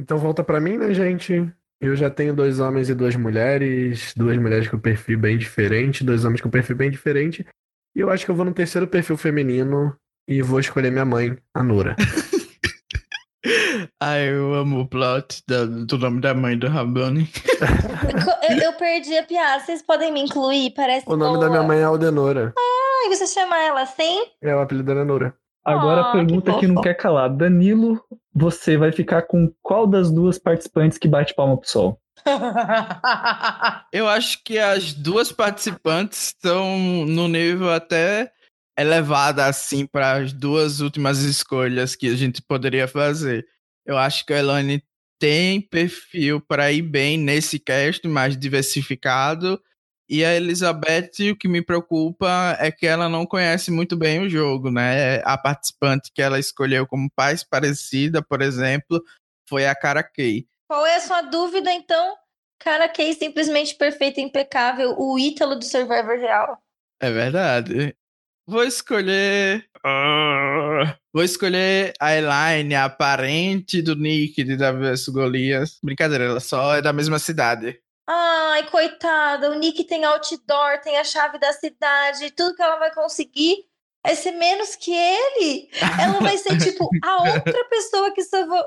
Então 0.00 0.18
volta 0.18 0.42
pra 0.42 0.60
mim, 0.60 0.76
né, 0.76 0.92
gente? 0.92 1.50
Eu 1.80 1.94
já 1.94 2.10
tenho 2.10 2.34
dois 2.34 2.58
homens 2.58 2.88
e 2.88 2.94
duas 2.94 3.14
mulheres, 3.14 4.12
duas 4.16 4.36
mulheres 4.36 4.68
com 4.68 4.78
perfil 4.80 5.18
bem 5.18 5.38
diferente, 5.38 6.02
dois 6.02 6.24
homens 6.24 6.40
com 6.40 6.50
perfil 6.50 6.74
bem 6.76 6.90
diferente. 6.90 7.46
E 7.94 8.00
eu 8.00 8.10
acho 8.10 8.24
que 8.24 8.30
eu 8.30 8.34
vou 8.34 8.44
no 8.44 8.52
terceiro 8.52 8.86
perfil 8.88 9.16
feminino 9.16 9.94
e 10.28 10.42
vou 10.42 10.58
escolher 10.58 10.90
minha 10.90 11.04
mãe, 11.04 11.36
a 11.54 11.62
Nora. 11.62 11.94
Ai, 14.00 14.28
eu 14.30 14.54
amo 14.54 14.80
o 14.80 14.86
plot 14.86 15.42
da- 15.46 15.64
do 15.64 15.98
nome 15.98 16.20
da 16.20 16.32
mãe 16.32 16.56
do 16.56 16.68
Rabone. 16.68 17.26
Co- 17.26 18.38
Eu, 18.48 18.56
eu 18.58 18.72
perdi 18.74 19.16
a 19.18 19.24
piada, 19.24 19.62
vocês 19.64 19.82
podem 19.82 20.12
me 20.12 20.20
incluir? 20.22 20.70
Parece 20.70 21.04
O 21.08 21.16
nome 21.16 21.34
da 21.40 21.46
boa. 21.46 21.50
minha 21.50 21.62
mãe 21.64 21.78
é 21.80 21.82
Aldenora. 21.82 22.54
Ai, 22.56 23.08
você 23.08 23.26
chama 23.26 23.58
ela 23.58 23.82
assim? 23.82 24.22
É 24.40 24.54
o 24.54 24.60
apelido 24.60 24.92
é 24.92 25.04
Nora. 25.04 25.34
Agora 25.64 26.00
Ah, 26.02 26.08
a 26.08 26.12
pergunta 26.12 26.52
que 26.54 26.60
que, 26.60 26.66
não 26.68 26.80
quer 26.80 26.94
calar. 26.94 27.28
Danilo, 27.28 28.00
você 28.32 28.76
vai 28.76 28.92
ficar 28.92 29.22
com 29.22 29.52
qual 29.60 29.86
das 29.86 30.10
duas 30.10 30.38
participantes 30.38 30.96
que 30.96 31.08
bate 31.08 31.34
palma 31.34 31.56
pro 31.58 31.68
sol? 31.68 32.00
Eu 33.92 34.08
acho 34.08 34.42
que 34.44 34.58
as 34.58 34.94
duas 34.94 35.32
participantes 35.32 36.28
estão 36.28 37.04
no 37.06 37.26
nível 37.28 37.70
até 37.72 38.30
elevado 38.78 39.40
assim 39.40 39.84
para 39.86 40.12
as 40.12 40.32
duas 40.32 40.80
últimas 40.80 41.18
escolhas 41.18 41.96
que 41.96 42.06
a 42.08 42.16
gente 42.16 42.40
poderia 42.40 42.86
fazer. 42.86 43.44
Eu 43.88 43.96
acho 43.96 44.26
que 44.26 44.34
a 44.34 44.38
Elaine 44.38 44.84
tem 45.18 45.62
perfil 45.62 46.42
para 46.42 46.70
ir 46.70 46.82
bem 46.82 47.16
nesse 47.16 47.58
cast 47.58 48.06
mais 48.06 48.36
diversificado. 48.36 49.58
E 50.06 50.22
a 50.22 50.34
Elizabeth, 50.34 51.30
o 51.32 51.36
que 51.36 51.48
me 51.48 51.62
preocupa 51.62 52.54
é 52.60 52.70
que 52.70 52.86
ela 52.86 53.08
não 53.08 53.24
conhece 53.24 53.70
muito 53.70 53.96
bem 53.96 54.20
o 54.20 54.28
jogo, 54.28 54.70
né? 54.70 55.22
A 55.24 55.38
participante 55.38 56.12
que 56.14 56.20
ela 56.20 56.38
escolheu 56.38 56.86
como 56.86 57.10
paz 57.10 57.42
parecida, 57.42 58.22
por 58.22 58.42
exemplo, 58.42 59.02
foi 59.48 59.66
a 59.66 59.74
Cara 59.74 60.02
Kay. 60.02 60.46
Qual 60.68 60.84
é 60.84 60.96
a 60.96 61.00
sua 61.00 61.22
dúvida, 61.22 61.72
então? 61.72 62.14
Cara, 62.58 62.90
que 62.90 63.14
simplesmente 63.14 63.74
perfeito, 63.74 64.20
impecável, 64.20 64.94
o 64.98 65.18
Ítalo 65.18 65.56
do 65.56 65.64
Survivor 65.64 66.18
Real. 66.18 66.62
É 67.00 67.10
verdade. 67.10 67.96
Vou 68.46 68.64
escolher. 68.64 69.66
Ah, 69.82 70.97
vou 71.12 71.22
escolher 71.22 71.92
a 72.00 72.14
Elaine, 72.14 72.74
a 72.74 72.88
parente 72.88 73.82
do 73.82 73.94
Nick 73.94 74.42
de 74.44 74.56
Davi 74.56 74.80
vs 74.80 75.08
Golias. 75.08 75.78
Brincadeira, 75.82 76.24
ela 76.24 76.40
só 76.40 76.76
é 76.76 76.82
da 76.82 76.92
mesma 76.92 77.18
cidade. 77.18 77.80
Ai, 78.06 78.68
coitada, 78.70 79.50
o 79.50 79.54
Nick 79.54 79.84
tem 79.84 80.04
outdoor, 80.04 80.80
tem 80.82 80.96
a 80.96 81.04
chave 81.04 81.38
da 81.38 81.52
cidade, 81.52 82.30
tudo 82.30 82.56
que 82.56 82.62
ela 82.62 82.78
vai 82.78 82.92
conseguir 82.94 83.68
é 84.04 84.14
ser 84.14 84.32
menos 84.32 84.76
que 84.76 84.92
ele. 84.92 85.68
Ela 86.00 86.18
vai 86.20 86.38
ser, 86.38 86.56
tipo, 86.58 86.88
a 87.04 87.22
outra 87.34 87.64
pessoa 87.68 88.10
que 88.12 88.22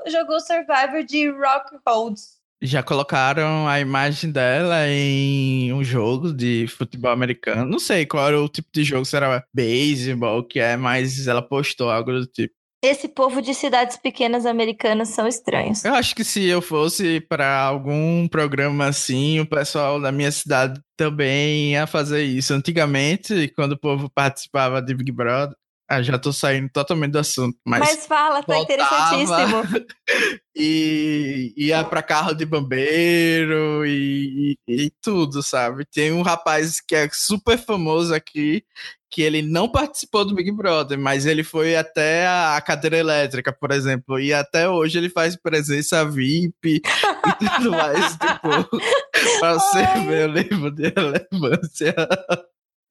jogou 0.06 0.40
Survivor 0.40 1.02
de 1.04 1.28
Rockholds. 1.30 2.40
Já 2.62 2.80
colocaram 2.80 3.66
a 3.66 3.80
imagem 3.80 4.30
dela 4.30 4.88
em 4.88 5.72
um 5.72 5.82
jogo 5.82 6.32
de 6.32 6.66
futebol 6.68 7.10
americano. 7.10 7.68
Não 7.68 7.80
sei 7.80 8.06
qual 8.06 8.28
era 8.28 8.40
o 8.40 8.48
tipo 8.48 8.68
de 8.72 8.84
jogo, 8.84 9.04
se 9.04 9.16
era 9.16 9.44
beisebol, 9.52 10.38
o 10.38 10.44
que 10.44 10.60
é, 10.60 10.76
mas 10.76 11.26
ela 11.26 11.42
postou 11.42 11.90
algo 11.90 12.12
do 12.12 12.26
tipo. 12.26 12.54
Esse 12.84 13.08
povo 13.08 13.40
de 13.40 13.54
cidades 13.54 13.96
pequenas 13.96 14.44
americanas 14.44 15.10
são 15.10 15.28
estranhos. 15.28 15.84
Eu 15.84 15.94
acho 15.94 16.16
que 16.16 16.24
se 16.24 16.44
eu 16.46 16.60
fosse 16.60 17.20
para 17.20 17.60
algum 17.60 18.26
programa 18.26 18.86
assim, 18.86 19.38
o 19.38 19.46
pessoal 19.46 20.00
da 20.00 20.10
minha 20.10 20.32
cidade 20.32 20.80
também 20.96 21.72
ia 21.72 21.86
fazer 21.86 22.24
isso. 22.24 22.52
Antigamente, 22.52 23.52
quando 23.54 23.72
o 23.72 23.78
povo 23.78 24.10
participava 24.10 24.82
de 24.82 24.94
Big 24.94 25.12
Brother, 25.12 25.56
ah, 25.92 26.02
já 26.02 26.18
tô 26.18 26.32
saindo 26.32 26.70
totalmente 26.70 27.12
do 27.12 27.18
assunto, 27.18 27.58
mas, 27.66 27.80
Mas, 27.80 28.06
fala, 28.06 28.42
tá 28.42 28.54
voltava 28.54 28.62
interessantíssimo. 28.62 29.86
e 30.56 31.52
ia 31.56 31.84
para 31.84 32.02
carro 32.02 32.34
de 32.34 32.46
bombeiro 32.46 33.84
e, 33.84 34.56
e, 34.66 34.84
e 34.84 34.90
tudo, 35.02 35.42
sabe? 35.42 35.84
Tem 35.84 36.10
um 36.10 36.22
rapaz 36.22 36.80
que 36.80 36.94
é 36.94 37.08
super 37.12 37.58
famoso 37.58 38.14
aqui 38.14 38.64
que 39.10 39.20
ele 39.20 39.42
não 39.42 39.68
participou 39.68 40.24
do 40.24 40.34
Big 40.34 40.50
Brother, 40.50 40.98
mas 40.98 41.26
ele 41.26 41.44
foi 41.44 41.76
até 41.76 42.26
a 42.26 42.58
cadeira 42.62 42.96
elétrica, 42.96 43.52
por 43.52 43.70
exemplo, 43.70 44.18
e 44.18 44.32
até 44.32 44.66
hoje 44.66 44.96
ele 44.96 45.10
faz 45.10 45.36
presença 45.36 46.02
VIP 46.08 46.76
e 46.76 46.80
tudo 47.56 47.72
mais, 47.72 48.12
tipo, 48.16 49.38
pra 49.38 49.52
você 49.52 49.84
ver 50.06 50.30
o 50.30 50.32
nível 50.32 50.70
de 50.70 50.88
relevância. 50.88 51.94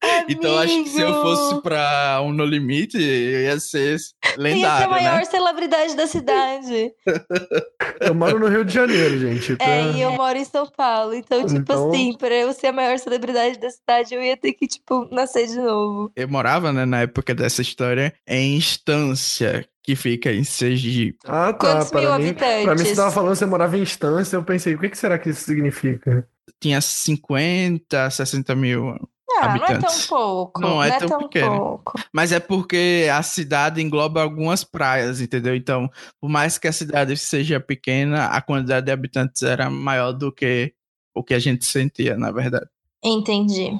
Então 0.28 0.56
acho 0.58 0.82
que 0.84 0.88
se 0.90 1.00
eu 1.00 1.12
fosse 1.22 1.60
pra 1.62 2.20
um 2.22 2.32
No 2.32 2.44
Limite, 2.44 2.96
eu 2.96 3.42
ia 3.42 3.58
ser 3.60 3.92
Ia 3.92 3.98
ser 3.98 4.14
a 4.24 4.40
lendário, 4.40 4.90
maior 4.90 5.16
né? 5.18 5.24
celebridade 5.24 5.96
da 5.96 6.06
cidade. 6.06 6.92
Eu 8.00 8.14
moro 8.14 8.38
no 8.38 8.48
Rio 8.48 8.64
de 8.64 8.72
Janeiro, 8.74 9.18
gente. 9.18 9.56
tá? 9.56 9.64
É, 9.64 9.92
e 9.92 10.00
eu 10.00 10.12
moro 10.12 10.36
em 10.36 10.44
São 10.44 10.66
Paulo. 10.66 11.14
Então, 11.14 11.44
tipo 11.46 11.58
Então- 11.60 11.88
assim, 11.90 12.16
pra 12.16 12.34
eu 12.34 12.52
ser 12.52 12.68
a 12.68 12.72
maior 12.72 12.98
celebridade 12.98 13.58
da 13.60 13.70
cidade, 13.70 14.14
eu 14.14 14.22
ia 14.22 14.36
ter 14.36 14.52
que, 14.54 14.66
tipo, 14.66 15.06
nascer 15.12 15.46
de 15.46 15.56
novo. 15.56 16.10
Eu 16.16 16.28
morava, 16.28 16.72
né, 16.72 16.84
na 16.84 17.02
época 17.02 17.34
dessa 17.34 17.62
história, 17.62 18.12
em 18.26 18.56
Instância, 18.56 19.64
que 19.82 19.94
fica 19.94 20.32
em 20.32 20.42
Sergipe. 20.44 21.18
Ah, 21.26 21.52
tá. 21.52 21.58
Quantos 21.58 21.92
mil 21.92 22.02
Para 22.02 22.18
mim, 22.18 22.28
habitantes? 22.30 22.64
pra 22.64 22.74
mim, 22.74 22.84
você 22.84 22.96
tava 22.96 23.10
falando 23.12 23.32
que 23.32 23.38
você 23.38 23.46
morava 23.46 23.78
em 23.78 23.82
instância. 23.82 24.36
Eu 24.36 24.42
pensei, 24.44 24.74
o 24.74 24.78
que, 24.78 24.88
que 24.88 24.98
será 24.98 25.18
que 25.18 25.30
isso 25.30 25.44
significa? 25.44 26.26
Tinha 26.60 26.80
50, 26.80 28.10
60 28.10 28.54
mil. 28.54 28.96
Ah, 29.38 29.48
não 29.48 29.54
é 29.54 29.58
tão 29.58 29.74
Habitantes. 29.74 30.06
pouco. 30.06 30.60
Não 30.60 30.82
é 30.82 30.98
tão 30.98 31.18
pequeno. 31.20 31.56
pouco. 31.56 31.92
Mas 32.12 32.32
é 32.32 32.40
porque 32.40 33.08
a 33.12 33.22
cidade 33.22 33.80
engloba 33.80 34.22
algumas 34.22 34.64
praias, 34.64 35.20
entendeu? 35.20 35.54
Então, 35.54 35.90
por 36.20 36.28
mais 36.28 36.58
que 36.58 36.68
a 36.68 36.72
cidade 36.72 37.16
seja 37.16 37.58
pequena, 37.60 38.26
a 38.26 38.40
quantidade 38.40 38.86
de 38.86 38.92
habitantes 38.92 39.42
era 39.42 39.70
maior 39.70 40.12
do 40.12 40.32
que 40.32 40.74
o 41.14 41.22
que 41.22 41.34
a 41.34 41.38
gente 41.38 41.64
sentia, 41.64 42.16
na 42.16 42.30
verdade. 42.30 42.66
Entendi. 43.04 43.70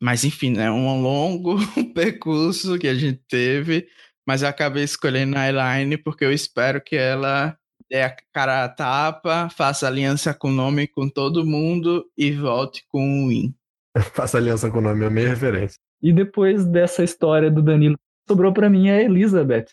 Mas 0.00 0.24
enfim, 0.24 0.52
é 0.52 0.58
né, 0.58 0.70
um 0.70 1.02
longo 1.02 1.56
percurso 1.94 2.78
que 2.78 2.86
a 2.86 2.94
gente 2.94 3.20
teve, 3.28 3.88
mas 4.26 4.42
eu 4.42 4.48
acabei 4.48 4.84
escolhendo 4.84 5.36
a 5.36 5.48
Elaine 5.48 5.96
porque 5.96 6.24
eu 6.24 6.32
espero 6.32 6.80
que 6.80 6.94
ela 6.94 7.58
dê 7.90 8.02
a 8.02 8.14
cara 8.32 8.64
a 8.64 8.68
tapa, 8.68 9.48
faça 9.48 9.86
aliança 9.86 10.34
com 10.34 10.50
o 10.50 10.52
nome 10.52 10.86
com 10.86 11.08
todo 11.08 11.46
mundo 11.46 12.04
e 12.16 12.30
volte 12.30 12.84
com 12.88 13.24
o 13.24 13.28
Win. 13.28 13.54
faça 14.12 14.38
aliança 14.38 14.70
com 14.70 14.78
o 14.78 14.82
nome, 14.82 15.04
é 15.04 15.06
a 15.06 15.10
minha 15.10 15.28
referência. 15.28 15.78
E 16.02 16.12
depois 16.12 16.64
dessa 16.64 17.02
história 17.02 17.50
do 17.50 17.62
Danilo, 17.62 17.96
sobrou 18.28 18.52
para 18.52 18.70
mim 18.70 18.90
a 18.90 19.02
Elizabeth. 19.02 19.66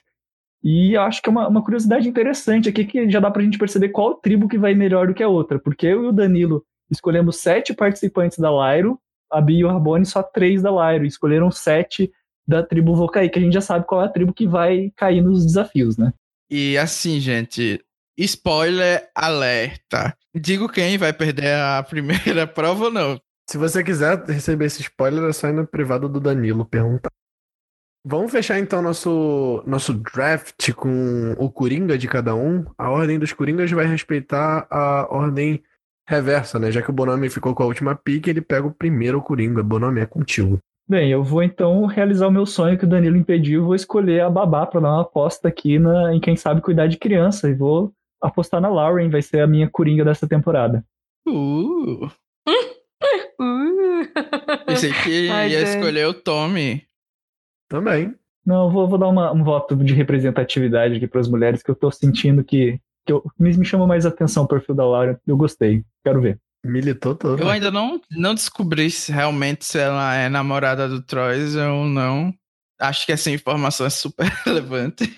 E 0.63 0.97
acho 0.97 1.21
que 1.21 1.29
é 1.29 1.31
uma, 1.31 1.47
uma, 1.47 1.63
curiosidade 1.63 2.09
interessante 2.09 2.67
aqui 2.67 2.85
que 2.85 3.09
já 3.09 3.19
dá 3.19 3.29
pra 3.29 3.43
gente 3.43 3.57
perceber 3.57 3.89
qual 3.89 4.15
tribo 4.15 4.47
que 4.47 4.57
vai 4.57 4.73
melhor 4.73 5.07
do 5.07 5.13
que 5.13 5.21
a 5.21 5.27
outra. 5.27 5.59
Porque 5.59 5.85
eu 5.85 6.05
e 6.05 6.07
o 6.07 6.11
Danilo 6.11 6.65
escolhemos 6.89 7.37
sete 7.37 7.73
participantes 7.73 8.39
da 8.39 8.49
Lyro, 8.49 8.99
a 9.31 9.39
Bia 9.39 9.59
e 9.59 9.63
o 9.63 9.67
Rabone 9.67 10.05
só 10.05 10.23
três 10.23 10.63
da 10.63 10.71
Lyro. 10.71 11.05
Escolheram 11.05 11.51
sete 11.51 12.11
da 12.47 12.63
tribo 12.63 12.95
Vocaí, 12.95 13.29
que 13.29 13.37
a 13.37 13.41
gente 13.41 13.53
já 13.53 13.61
sabe 13.61 13.85
qual 13.85 14.01
é 14.01 14.05
a 14.05 14.09
tribo 14.09 14.33
que 14.33 14.47
vai 14.47 14.91
cair 14.95 15.21
nos 15.21 15.45
desafios, 15.45 15.97
né? 15.97 16.11
E 16.49 16.77
assim, 16.77 17.19
gente, 17.19 17.79
spoiler 18.17 19.07
alerta. 19.13 20.15
Digo 20.33 20.67
quem 20.67 20.97
vai 20.97 21.13
perder 21.13 21.55
a 21.55 21.83
primeira 21.83 22.45
prova 22.47 22.85
ou 22.85 22.91
não. 22.91 23.19
Se 23.47 23.57
você 23.57 23.83
quiser 23.83 24.23
receber 24.25 24.65
esse 24.65 24.81
spoiler, 24.81 25.29
é 25.29 25.33
só 25.33 25.47
ir 25.47 25.53
no 25.53 25.67
privado 25.67 26.09
do 26.09 26.19
Danilo 26.19 26.65
perguntar. 26.65 27.11
Vamos 28.07 28.31
fechar 28.31 28.59
então 28.59 28.81
nosso, 28.81 29.63
nosso 29.65 29.93
draft 29.93 30.73
com 30.73 31.33
o 31.39 31.49
Coringa 31.49 31.97
de 31.97 32.07
cada 32.07 32.35
um. 32.35 32.65
A 32.77 32.89
ordem 32.89 33.17
dos 33.17 33.33
Coringas 33.33 33.71
vai 33.71 33.85
respeitar 33.85 34.67
a 34.69 35.07
ordem 35.09 35.63
reversa, 36.07 36.59
né? 36.59 36.71
Já 36.71 36.81
que 36.81 36.89
o 36.89 36.93
Bonami 36.93 37.29
ficou 37.29 37.55
com 37.55 37.63
a 37.63 37.65
última 37.65 37.95
pique, 37.95 38.29
ele 38.29 38.41
pega 38.41 38.67
o 38.67 38.73
primeiro 38.73 39.21
Coringa. 39.21 39.63
Bonami 39.63 40.01
é 40.01 40.05
contigo. 40.05 40.59
Bem, 40.87 41.09
eu 41.09 41.23
vou 41.23 41.41
então 41.41 41.85
realizar 41.87 42.27
o 42.27 42.31
meu 42.31 42.45
sonho 42.45 42.77
que 42.77 42.85
o 42.85 42.87
Danilo 42.87 43.17
impediu. 43.17 43.65
Vou 43.65 43.73
escolher 43.73 44.21
a 44.21 44.29
Babá 44.29 44.67
para 44.67 44.81
dar 44.81 44.89
uma 44.89 45.01
aposta 45.01 45.47
aqui 45.47 45.79
na, 45.79 46.13
em 46.13 46.19
quem 46.19 46.35
sabe 46.35 46.61
cuidar 46.61 46.85
de 46.85 46.97
criança. 46.97 47.49
E 47.49 47.55
vou 47.55 47.91
apostar 48.21 48.61
na 48.61 48.69
Lauren, 48.69 49.09
vai 49.09 49.23
ser 49.23 49.41
a 49.41 49.47
minha 49.47 49.67
Coringa 49.67 50.05
dessa 50.05 50.27
temporada. 50.27 50.85
Uh! 51.27 52.07
Uh. 53.39 54.65
Pensei 54.65 54.91
que 54.91 55.29
Ai, 55.31 55.51
ia 55.51 55.65
gente. 55.65 55.77
escolher 55.77 56.07
o 56.07 56.13
Tommy. 56.13 56.83
Também. 57.69 58.13
Não, 58.45 58.71
vou, 58.71 58.87
vou 58.87 58.97
dar 58.97 59.07
uma, 59.07 59.31
um 59.31 59.43
voto 59.43 59.75
de 59.75 59.93
representatividade 59.93 60.95
aqui 60.95 61.07
para 61.07 61.19
as 61.19 61.27
mulheres 61.27 61.63
que 61.63 61.71
eu 61.71 61.75
tô 61.75 61.89
sentindo 61.89 62.43
que, 62.43 62.79
que 63.05 63.11
eu, 63.11 63.23
me, 63.39 63.55
me 63.57 63.65
chama 63.65 63.87
mais 63.87 64.05
atenção 64.05 64.43
o 64.43 64.47
perfil 64.47 64.75
da 64.75 64.85
Laura. 64.85 65.19
Eu 65.25 65.35
gostei. 65.35 65.83
Quero 66.03 66.21
ver. 66.21 66.39
Militou 66.63 67.15
todo. 67.15 67.41
Eu 67.41 67.49
ainda 67.49 67.71
não, 67.71 68.01
não 68.11 68.33
descobri 68.33 68.89
se 68.89 69.11
realmente 69.11 69.65
se 69.65 69.77
ela 69.77 70.15
é 70.15 70.29
namorada 70.29 70.87
do 70.87 71.01
Troyes 71.01 71.55
ou 71.55 71.85
não. 71.85 72.33
Acho 72.79 73.05
que 73.05 73.11
essa 73.11 73.31
informação 73.31 73.85
é 73.85 73.89
super 73.89 74.25
relevante. 74.45 75.15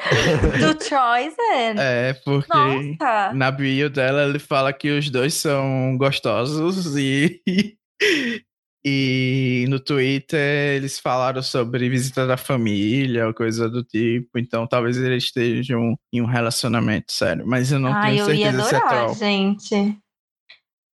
do 0.60 0.74
Troyes 0.74 1.34
é. 1.38 2.08
É, 2.08 2.12
porque 2.24 2.48
Nossa. 2.48 3.32
na 3.34 3.50
bio 3.50 3.90
dela 3.90 4.24
ele 4.24 4.38
fala 4.38 4.72
que 4.72 4.90
os 4.90 5.10
dois 5.10 5.34
são 5.34 5.96
gostosos 5.98 6.96
e, 6.96 7.42
e 8.84 9.66
no 9.68 9.78
Twitter 9.78 10.76
eles 10.76 10.98
falaram 10.98 11.42
sobre 11.42 11.88
visita 11.88 12.26
da 12.26 12.36
família, 12.36 13.32
coisa 13.34 13.68
do 13.68 13.84
tipo. 13.84 14.38
Então 14.38 14.66
talvez 14.66 14.96
eles 14.96 15.24
estejam 15.24 15.96
em 16.12 16.20
um 16.20 16.26
relacionamento 16.26 17.12
sério. 17.12 17.46
Mas 17.46 17.70
eu 17.72 17.78
não 17.78 17.92
Ai, 17.92 18.12
tenho 18.12 18.24
certeza 18.24 18.32
eu 18.32 18.40
ia 18.40 18.48
adorar, 18.48 18.68
se 18.68 18.76
é 18.76 18.88
troll. 18.88 19.14
gente. 19.14 19.98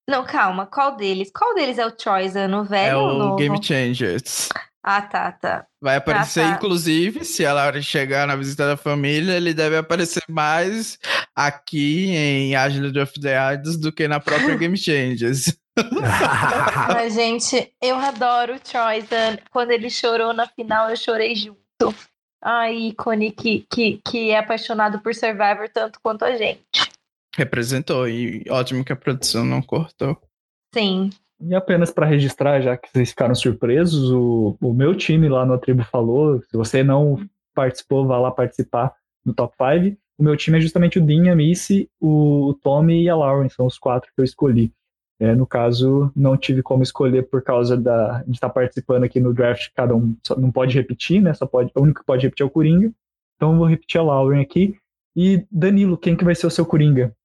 Não, 0.09 0.23
calma. 0.23 0.65
Qual 0.65 0.95
deles? 0.95 1.29
Qual 1.35 1.53
deles 1.53 1.77
é 1.77 1.85
o 1.85 1.93
Choice? 1.97 2.47
No 2.47 2.63
velho 2.63 2.91
é 2.91 2.95
ou 2.95 3.13
no 3.13 3.19
novo? 3.19 3.35
Game 3.35 3.61
Changers. 3.61 4.49
Ah, 4.89 5.01
tá, 5.01 5.33
tá. 5.33 5.67
Vai 5.81 5.97
aparecer, 5.97 6.39
ah, 6.39 6.51
tá. 6.51 6.55
inclusive, 6.55 7.25
se 7.25 7.45
a 7.45 7.51
Laura 7.51 7.81
chegar 7.81 8.25
na 8.25 8.37
visita 8.37 8.65
da 8.65 8.77
família, 8.77 9.33
ele 9.33 9.53
deve 9.53 9.75
aparecer 9.75 10.23
mais 10.29 10.97
aqui 11.35 12.09
em 12.15 12.55
Agility 12.55 12.97
of 12.97 13.19
the 13.19 13.37
Hades 13.37 13.75
do 13.75 13.91
que 13.91 14.07
na 14.07 14.21
própria 14.21 14.55
Game 14.55 14.77
Changers. 14.77 15.59
Mas, 16.87 17.15
gente, 17.15 17.69
eu 17.81 17.97
adoro 17.97 18.53
o 18.53 18.59
Choice. 18.65 19.09
Quando 19.51 19.71
ele 19.71 19.89
chorou 19.89 20.31
na 20.31 20.47
final, 20.47 20.89
eu 20.89 20.95
chorei 20.95 21.35
junto. 21.35 21.93
Ai, 22.41 22.87
ícone 22.87 23.31
que, 23.31 23.67
que, 23.69 23.99
que 24.09 24.29
é 24.29 24.37
apaixonado 24.37 25.01
por 25.01 25.13
Survivor 25.13 25.67
tanto 25.67 25.99
quanto 26.01 26.23
a 26.23 26.37
gente. 26.37 26.63
Representou, 27.35 28.07
e 28.07 28.45
ótimo 28.49 28.85
que 28.85 28.93
a 28.93 28.95
produção 28.95 29.43
não 29.43 29.61
cortou. 29.61 30.17
Sim. 30.73 31.09
E 31.39 31.53
apenas 31.53 31.91
para 31.91 32.05
registrar, 32.05 32.61
já 32.61 32.75
que 32.75 32.89
vocês 32.91 33.09
ficaram 33.09 33.35
surpresos, 33.35 34.11
o, 34.11 34.57
o 34.59 34.73
meu 34.73 34.95
time 34.95 35.29
lá 35.29 35.45
no 35.45 35.57
Tribo 35.57 35.83
falou: 35.83 36.41
se 36.41 36.57
você 36.57 36.83
não 36.83 37.19
participou, 37.53 38.07
vá 38.07 38.17
lá 38.17 38.31
participar 38.31 38.93
no 39.25 39.33
top 39.33 39.55
5. 39.57 39.97
O 40.17 40.23
meu 40.23 40.35
time 40.35 40.57
é 40.57 40.61
justamente 40.61 40.97
o 40.97 41.05
Dean, 41.05 41.31
a 41.31 41.35
Missy, 41.35 41.89
o, 41.99 42.47
o 42.47 42.53
Tommy 42.55 43.03
e 43.03 43.09
a 43.09 43.15
Lauren, 43.15 43.49
são 43.49 43.67
os 43.67 43.77
quatro 43.77 44.11
que 44.15 44.19
eu 44.19 44.25
escolhi. 44.25 44.71
É, 45.19 45.33
no 45.33 45.47
caso, 45.47 46.11
não 46.15 46.37
tive 46.37 46.61
como 46.61 46.83
escolher 46.83 47.23
por 47.23 47.41
causa 47.41 47.75
da, 47.75 48.23
de 48.23 48.33
estar 48.33 48.49
participando 48.49 49.03
aqui 49.03 49.19
no 49.19 49.33
draft, 49.33 49.69
cada 49.75 49.95
um 49.95 50.15
não 50.37 50.51
pode 50.51 50.75
repetir, 50.75 51.21
né? 51.21 51.33
Só 51.33 51.45
pode, 51.45 51.71
o 51.75 51.81
único 51.81 52.01
que 52.01 52.05
pode 52.05 52.23
repetir 52.23 52.43
é 52.43 52.47
o 52.47 52.51
Coringa. 52.51 52.91
Então 53.35 53.51
eu 53.51 53.57
vou 53.57 53.67
repetir 53.67 53.99
a 53.99 54.03
Lauren 54.03 54.41
aqui. 54.41 54.75
E 55.15 55.45
Danilo, 55.51 55.97
quem 55.97 56.15
que 56.15 56.23
vai 56.23 56.35
ser 56.35 56.45
o 56.45 56.51
seu 56.51 56.65
Coringa? 56.65 57.15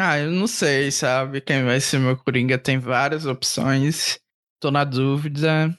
Ah, 0.00 0.16
eu 0.16 0.30
não 0.30 0.46
sei, 0.46 0.92
sabe? 0.92 1.40
Quem 1.40 1.64
vai 1.64 1.80
ser 1.80 1.98
meu 1.98 2.16
Coringa 2.16 2.56
tem 2.56 2.78
várias 2.78 3.26
opções. 3.26 4.16
Tô 4.60 4.70
na 4.70 4.84
dúvida. 4.84 5.76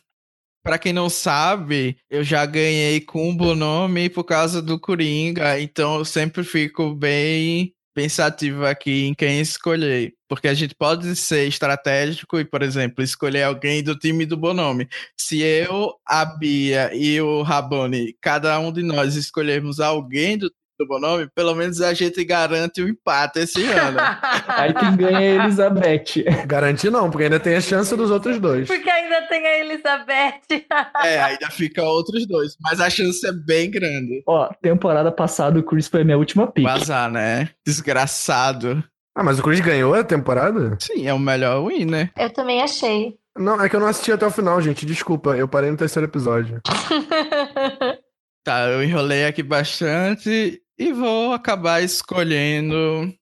Pra 0.62 0.78
quem 0.78 0.92
não 0.92 1.10
sabe, 1.10 1.98
eu 2.10 2.22
já 2.22 2.46
ganhei 2.46 3.00
com 3.00 3.30
o 3.30 3.36
Bonome 3.36 4.10
por 4.10 4.26
causa 4.26 4.62
do 4.62 4.78
Coringa, 4.78 5.60
então 5.62 5.96
eu 5.98 6.06
sempre 6.06 6.44
fico 6.44 6.94
bem 6.94 7.74
pensativo 7.96 8.66
aqui 8.66 9.06
em 9.06 9.14
quem 9.14 9.40
escolher. 9.40 10.14
Porque 10.28 10.50
a 10.50 10.54
gente 10.54 10.76
pode 10.76 11.16
ser 11.16 11.48
estratégico 11.48 12.40
e, 12.40 12.46
por 12.46 12.62
exemplo, 12.62 13.04
escolher 13.04 13.44
alguém 13.44 13.82
do 13.82 13.98
time 13.98 14.26
do 14.26 14.36
Bonome. 14.38 14.90
Se 15.18 15.42
eu, 15.42 15.94
a 16.06 16.26
Bia 16.26 16.94
e 16.94 17.22
o 17.22 17.42
Rabone, 17.42 18.16
cada 18.22 18.60
um 18.60 18.72
de 18.72 18.84
nós 18.84 19.16
escolhermos 19.16 19.80
alguém 19.80 20.38
do 20.38 20.52
do 20.80 20.88
Bonome, 20.88 21.30
pelo 21.36 21.54
menos 21.54 21.82
a 21.82 21.94
gente 21.94 22.24
garante 22.24 22.82
o 22.82 22.88
empate 22.88 23.40
esse 23.40 23.62
ano. 23.66 24.00
Aí 24.48 24.74
quem 24.74 24.96
ganha 24.96 25.20
é 25.20 25.38
a 25.38 25.44
Elizabeth. 25.44 26.24
Garante 26.48 26.90
não, 26.90 27.12
porque 27.12 27.26
ainda 27.26 27.40
tem 27.40 27.56
a 27.56 27.62
chance 27.62 27.94
dos 27.96 28.10
outros 28.10 28.40
dois. 28.40 28.66
Porque 28.66 28.90
ainda 28.90 29.28
tem 29.28 29.46
a 29.46 29.60
Elizabeth. 29.60 30.66
é, 31.04 31.22
ainda 31.22 31.50
fica 31.52 31.84
outros 31.84 32.26
dois, 32.26 32.56
mas 32.62 32.80
a 32.80 32.90
chance 32.90 33.26
é 33.28 33.34
bem 33.34 33.70
grande. 33.70 34.24
Ó, 34.26 34.50
temporada 34.62 35.12
passada 35.12 35.60
o 35.60 35.64
Chris 35.64 35.88
foi 35.88 36.06
minha 36.06 36.18
última 36.18 36.48
pick. 36.48 36.64
Vazar, 36.64 37.12
né? 37.12 37.50
Desgraçado. 37.66 38.82
Ah, 39.14 39.24
mas 39.24 39.38
o 39.38 39.44
Chris 39.44 39.60
ganhou 39.60 39.94
a 39.94 40.04
temporada? 40.04 40.78
Sim, 40.80 41.06
é 41.06 41.14
o 41.14 41.20
melhor 41.20 41.68
win, 41.68 41.84
né? 41.84 42.10
Eu 42.18 42.30
também 42.30 42.62
achei. 42.62 43.16
Não, 43.38 43.62
é 43.62 43.68
que 43.68 43.76
eu 43.76 43.80
não 43.82 43.88
assisti 43.88 44.14
até 44.14 44.26
o 44.26 44.32
final, 44.32 44.62
gente. 44.62 44.86
Desculpa, 44.86 45.36
eu 45.36 45.48
parei 45.48 45.70
no 45.70 45.78
terceiro 45.78 46.08
episódio. 46.08 46.62
tá, 48.46 48.68
eu 48.68 48.82
enrolei 48.82 49.26
aqui 49.26 49.44
bastante 49.44 50.62
e 50.80 50.94
vou 50.94 51.34
acabar 51.34 51.84
escolhendo. 51.84 53.14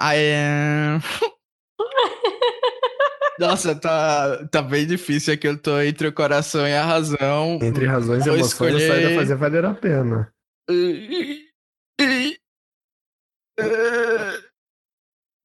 A. 0.00 0.12
Nossa, 3.38 3.74
tá, 3.74 4.46
tá 4.46 4.62
bem 4.62 4.86
difícil 4.86 5.34
aqui. 5.34 5.48
Eu 5.48 5.58
tô 5.58 5.80
entre 5.80 6.06
o 6.06 6.12
coração 6.12 6.66
e 6.66 6.72
a 6.72 6.84
razão. 6.84 7.58
Entre 7.60 7.84
razões 7.86 8.24
e 8.24 8.28
emoções, 8.28 8.52
escolher... 8.52 8.90
a 8.90 8.94
saída 8.94 9.14
fazer 9.14 9.34
valer 9.34 9.64
a 9.64 9.74
pena. 9.74 10.32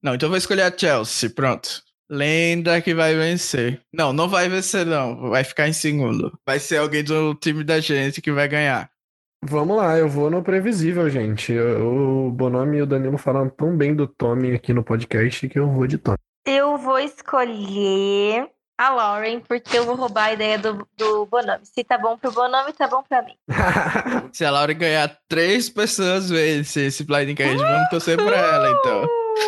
Não, 0.02 0.14
então 0.14 0.28
vou 0.28 0.38
escolher 0.38 0.62
a 0.62 0.76
Chelsea. 0.76 1.28
Pronto. 1.28 1.82
Lenda 2.10 2.80
que 2.80 2.94
vai 2.94 3.14
vencer. 3.14 3.80
Não, 3.92 4.12
não 4.12 4.28
vai 4.28 4.48
vencer, 4.48 4.86
não. 4.86 5.30
Vai 5.30 5.44
ficar 5.44 5.68
em 5.68 5.72
segundo. 5.72 6.38
Vai 6.46 6.58
ser 6.60 6.76
alguém 6.78 7.02
do 7.02 7.34
time 7.34 7.64
da 7.64 7.80
gente 7.80 8.22
que 8.22 8.30
vai 8.30 8.48
ganhar. 8.48 8.91
Vamos 9.44 9.76
lá, 9.76 9.98
eu 9.98 10.08
vou 10.08 10.30
no 10.30 10.42
previsível, 10.42 11.10
gente. 11.10 11.52
O 11.58 12.30
Bonomi 12.30 12.78
e 12.78 12.82
o 12.82 12.86
Danilo 12.86 13.18
falaram 13.18 13.48
tão 13.48 13.76
bem 13.76 13.94
do 13.94 14.06
Tommy 14.06 14.54
aqui 14.54 14.72
no 14.72 14.84
podcast 14.84 15.48
que 15.48 15.58
eu 15.58 15.68
vou 15.68 15.86
de 15.86 15.98
Tommy. 15.98 16.16
Eu 16.46 16.78
vou 16.78 16.98
escolher 16.98 18.48
a 18.78 18.90
Lauren, 18.90 19.40
porque 19.40 19.76
eu 19.76 19.84
vou 19.84 19.96
roubar 19.96 20.26
a 20.26 20.32
ideia 20.32 20.58
do, 20.58 20.86
do 20.96 21.26
Bonomi. 21.26 21.66
Se 21.66 21.82
tá 21.82 21.98
bom 21.98 22.16
pro 22.16 22.30
Bonomi, 22.30 22.72
tá 22.72 22.86
bom 22.86 23.02
pra 23.02 23.22
mim. 23.22 23.34
Se 24.32 24.44
a 24.44 24.50
Lauren 24.50 24.78
ganhar 24.78 25.18
três 25.28 25.68
pessoas 25.68 26.30
vencer 26.30 26.86
esse 26.86 27.02
Blind 27.04 27.36
Cage, 27.36 27.56
vamos 27.56 27.88
torcer 27.90 28.16
pra 28.16 28.36
ela, 28.36 28.70
então. 28.70 29.06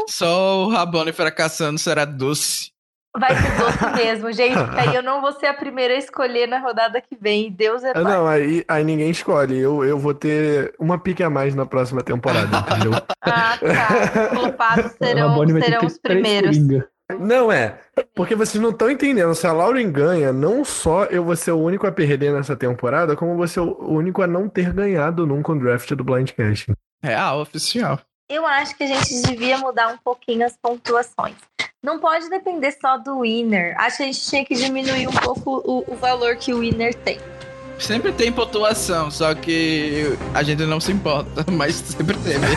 Só 0.09 0.65
o 0.65 0.71
Rabone 0.71 1.13
fracassando 1.13 1.79
será 1.79 2.05
doce. 2.05 2.74
Vai 3.17 3.35
ser 3.37 3.57
doce 3.57 3.95
mesmo, 3.95 4.33
gente. 4.33 4.59
Aí 4.77 4.95
eu 4.95 5.03
não 5.03 5.21
vou 5.21 5.33
ser 5.33 5.47
a 5.47 5.55
primeira 5.55 5.95
a 5.95 5.99
escolher 5.99 6.49
na 6.49 6.59
rodada 6.59 7.01
que 7.01 7.17
vem. 7.19 7.51
Deus 7.51 7.85
é 7.85 7.93
pai. 7.93 8.03
Não, 8.03 8.27
aí, 8.27 8.65
aí 8.67 8.83
ninguém 8.83 9.11
escolhe. 9.11 9.57
Eu, 9.57 9.85
eu 9.85 9.97
vou 9.97 10.13
ter 10.13 10.75
uma 10.81 10.99
pique 10.99 11.23
a 11.23 11.31
mais 11.31 11.55
na 11.55 11.65
próxima 11.65 12.03
temporada, 12.03 12.59
entendeu? 12.59 12.93
ah, 13.23 13.57
tá. 13.59 14.33
Os 14.33 14.39
culpados 14.41 14.93
serão, 14.93 15.47
serão 15.47 15.87
os 15.87 15.99
primeiros. 15.99 16.57
Não 17.21 17.53
é. 17.53 17.79
Porque 18.15 18.35
vocês 18.35 18.61
não 18.61 18.71
estão 18.71 18.91
entendendo. 18.91 19.35
Se 19.35 19.47
a 19.47 19.53
Lauren 19.53 19.93
ganha, 19.93 20.33
não 20.33 20.65
só 20.65 21.05
eu 21.05 21.23
vou 21.23 21.37
ser 21.37 21.53
o 21.53 21.61
único 21.61 21.87
a 21.87 21.93
perder 21.93 22.33
nessa 22.33 22.57
temporada, 22.57 23.15
como 23.15 23.37
você 23.37 23.61
o 23.61 23.91
único 23.91 24.23
a 24.23 24.27
não 24.27 24.49
ter 24.49 24.73
ganhado 24.73 25.27
nunca 25.27 25.53
um 25.53 25.59
draft 25.59 25.93
do 25.93 26.03
Blindcast. 26.03 26.73
Real, 27.03 27.41
oficial. 27.41 28.01
Eu 28.29 28.47
acho 28.47 28.75
que 28.77 28.85
a 28.85 28.87
gente 28.87 29.23
devia 29.23 29.59
mudar 29.59 29.89
um 29.89 29.99
pouquinho 29.99 30.47
as 30.47 30.57
pontuações. 30.57 31.37
Não 31.85 31.99
pode 31.99 32.31
depender 32.31 32.75
só 32.81 32.97
do 32.97 33.21
winner. 33.21 33.75
Acho 33.79 33.99
que 33.99 34.03
a 34.05 34.07
gente 34.07 34.23
tinha 34.23 34.43
que 34.43 34.55
diminuir 34.55 35.07
um 35.07 35.13
pouco 35.13 35.61
o, 35.63 35.85
o 35.87 35.95
valor 35.97 36.35
que 36.37 36.55
o 36.55 36.61
winner 36.61 36.95
tem. 36.95 37.21
Sempre 37.79 38.11
tem 38.11 38.33
pontuação, 38.33 39.11
só 39.11 39.35
que 39.35 40.17
a 40.33 40.43
gente 40.43 40.63
não 40.65 40.81
se 40.81 40.93
importa, 40.93 41.45
mas 41.53 41.75
sempre 41.75 42.17
teve. 42.21 42.47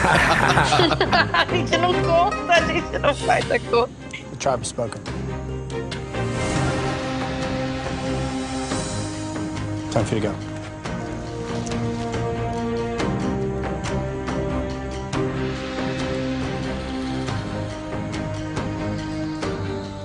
a 1.34 1.46
gente 1.54 1.78
não 1.78 1.94
conta, 2.04 2.54
a 2.54 2.62
gente 2.62 3.00
não 3.00 3.14
faz 3.14 3.52
a 3.52 3.60
conta. 3.60 3.92
The 4.30 4.36
tribe 4.40 4.66
spoken. 4.66 5.02
Time 9.92 10.06
for 10.06 10.16
you 10.16 10.22
to 10.22 10.28
go. 10.30 10.58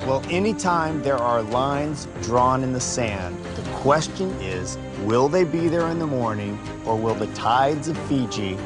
Well, 0.06 0.20
anytime 0.30 1.00
there 1.00 1.16
are 1.16 1.42
lines 1.42 2.08
drawn 2.22 2.64
in 2.64 2.72
the 2.72 2.80
sand, 2.80 3.36
the 3.54 3.62
question 3.74 4.30
is 4.40 4.76
will 5.04 5.28
they 5.28 5.44
be 5.44 5.68
there 5.68 5.88
in 5.90 6.00
the 6.00 6.06
morning 6.08 6.58
or 6.84 6.96
will 6.96 7.14
the 7.14 7.28
tides 7.34 7.86
of 7.86 7.96
Fiji 8.08 8.56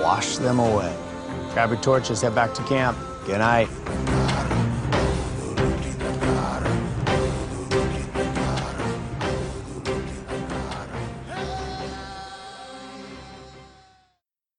wash 0.00 0.38
them 0.38 0.58
away? 0.58 0.92
Grab 1.54 1.70
your 1.70 1.80
torches, 1.80 2.22
head 2.22 2.34
back 2.34 2.54
to 2.54 2.62
camp. 2.64 2.98
Good 3.24 3.38
night. 3.38 3.68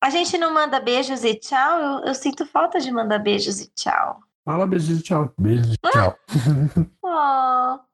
A 0.02 0.10
gente 0.10 0.38
não 0.38 0.54
manda 0.54 0.80
beijos 0.80 1.26
e 1.26 1.36
tchau? 1.36 1.80
Eu, 1.80 2.06
eu 2.06 2.16
sinto 2.16 2.46
falta 2.46 2.80
de 2.80 2.90
mandar 2.90 3.20
beijos 3.20 3.60
e 3.60 3.68
tchau. 3.76 4.29
Fala 4.50 4.66
beijos 4.66 5.00
e 5.00 5.04
tchau. 5.04 5.32
Beijos 5.38 5.76
e 5.76 5.78
tchau. 5.78 6.18
Oh. 7.04 7.89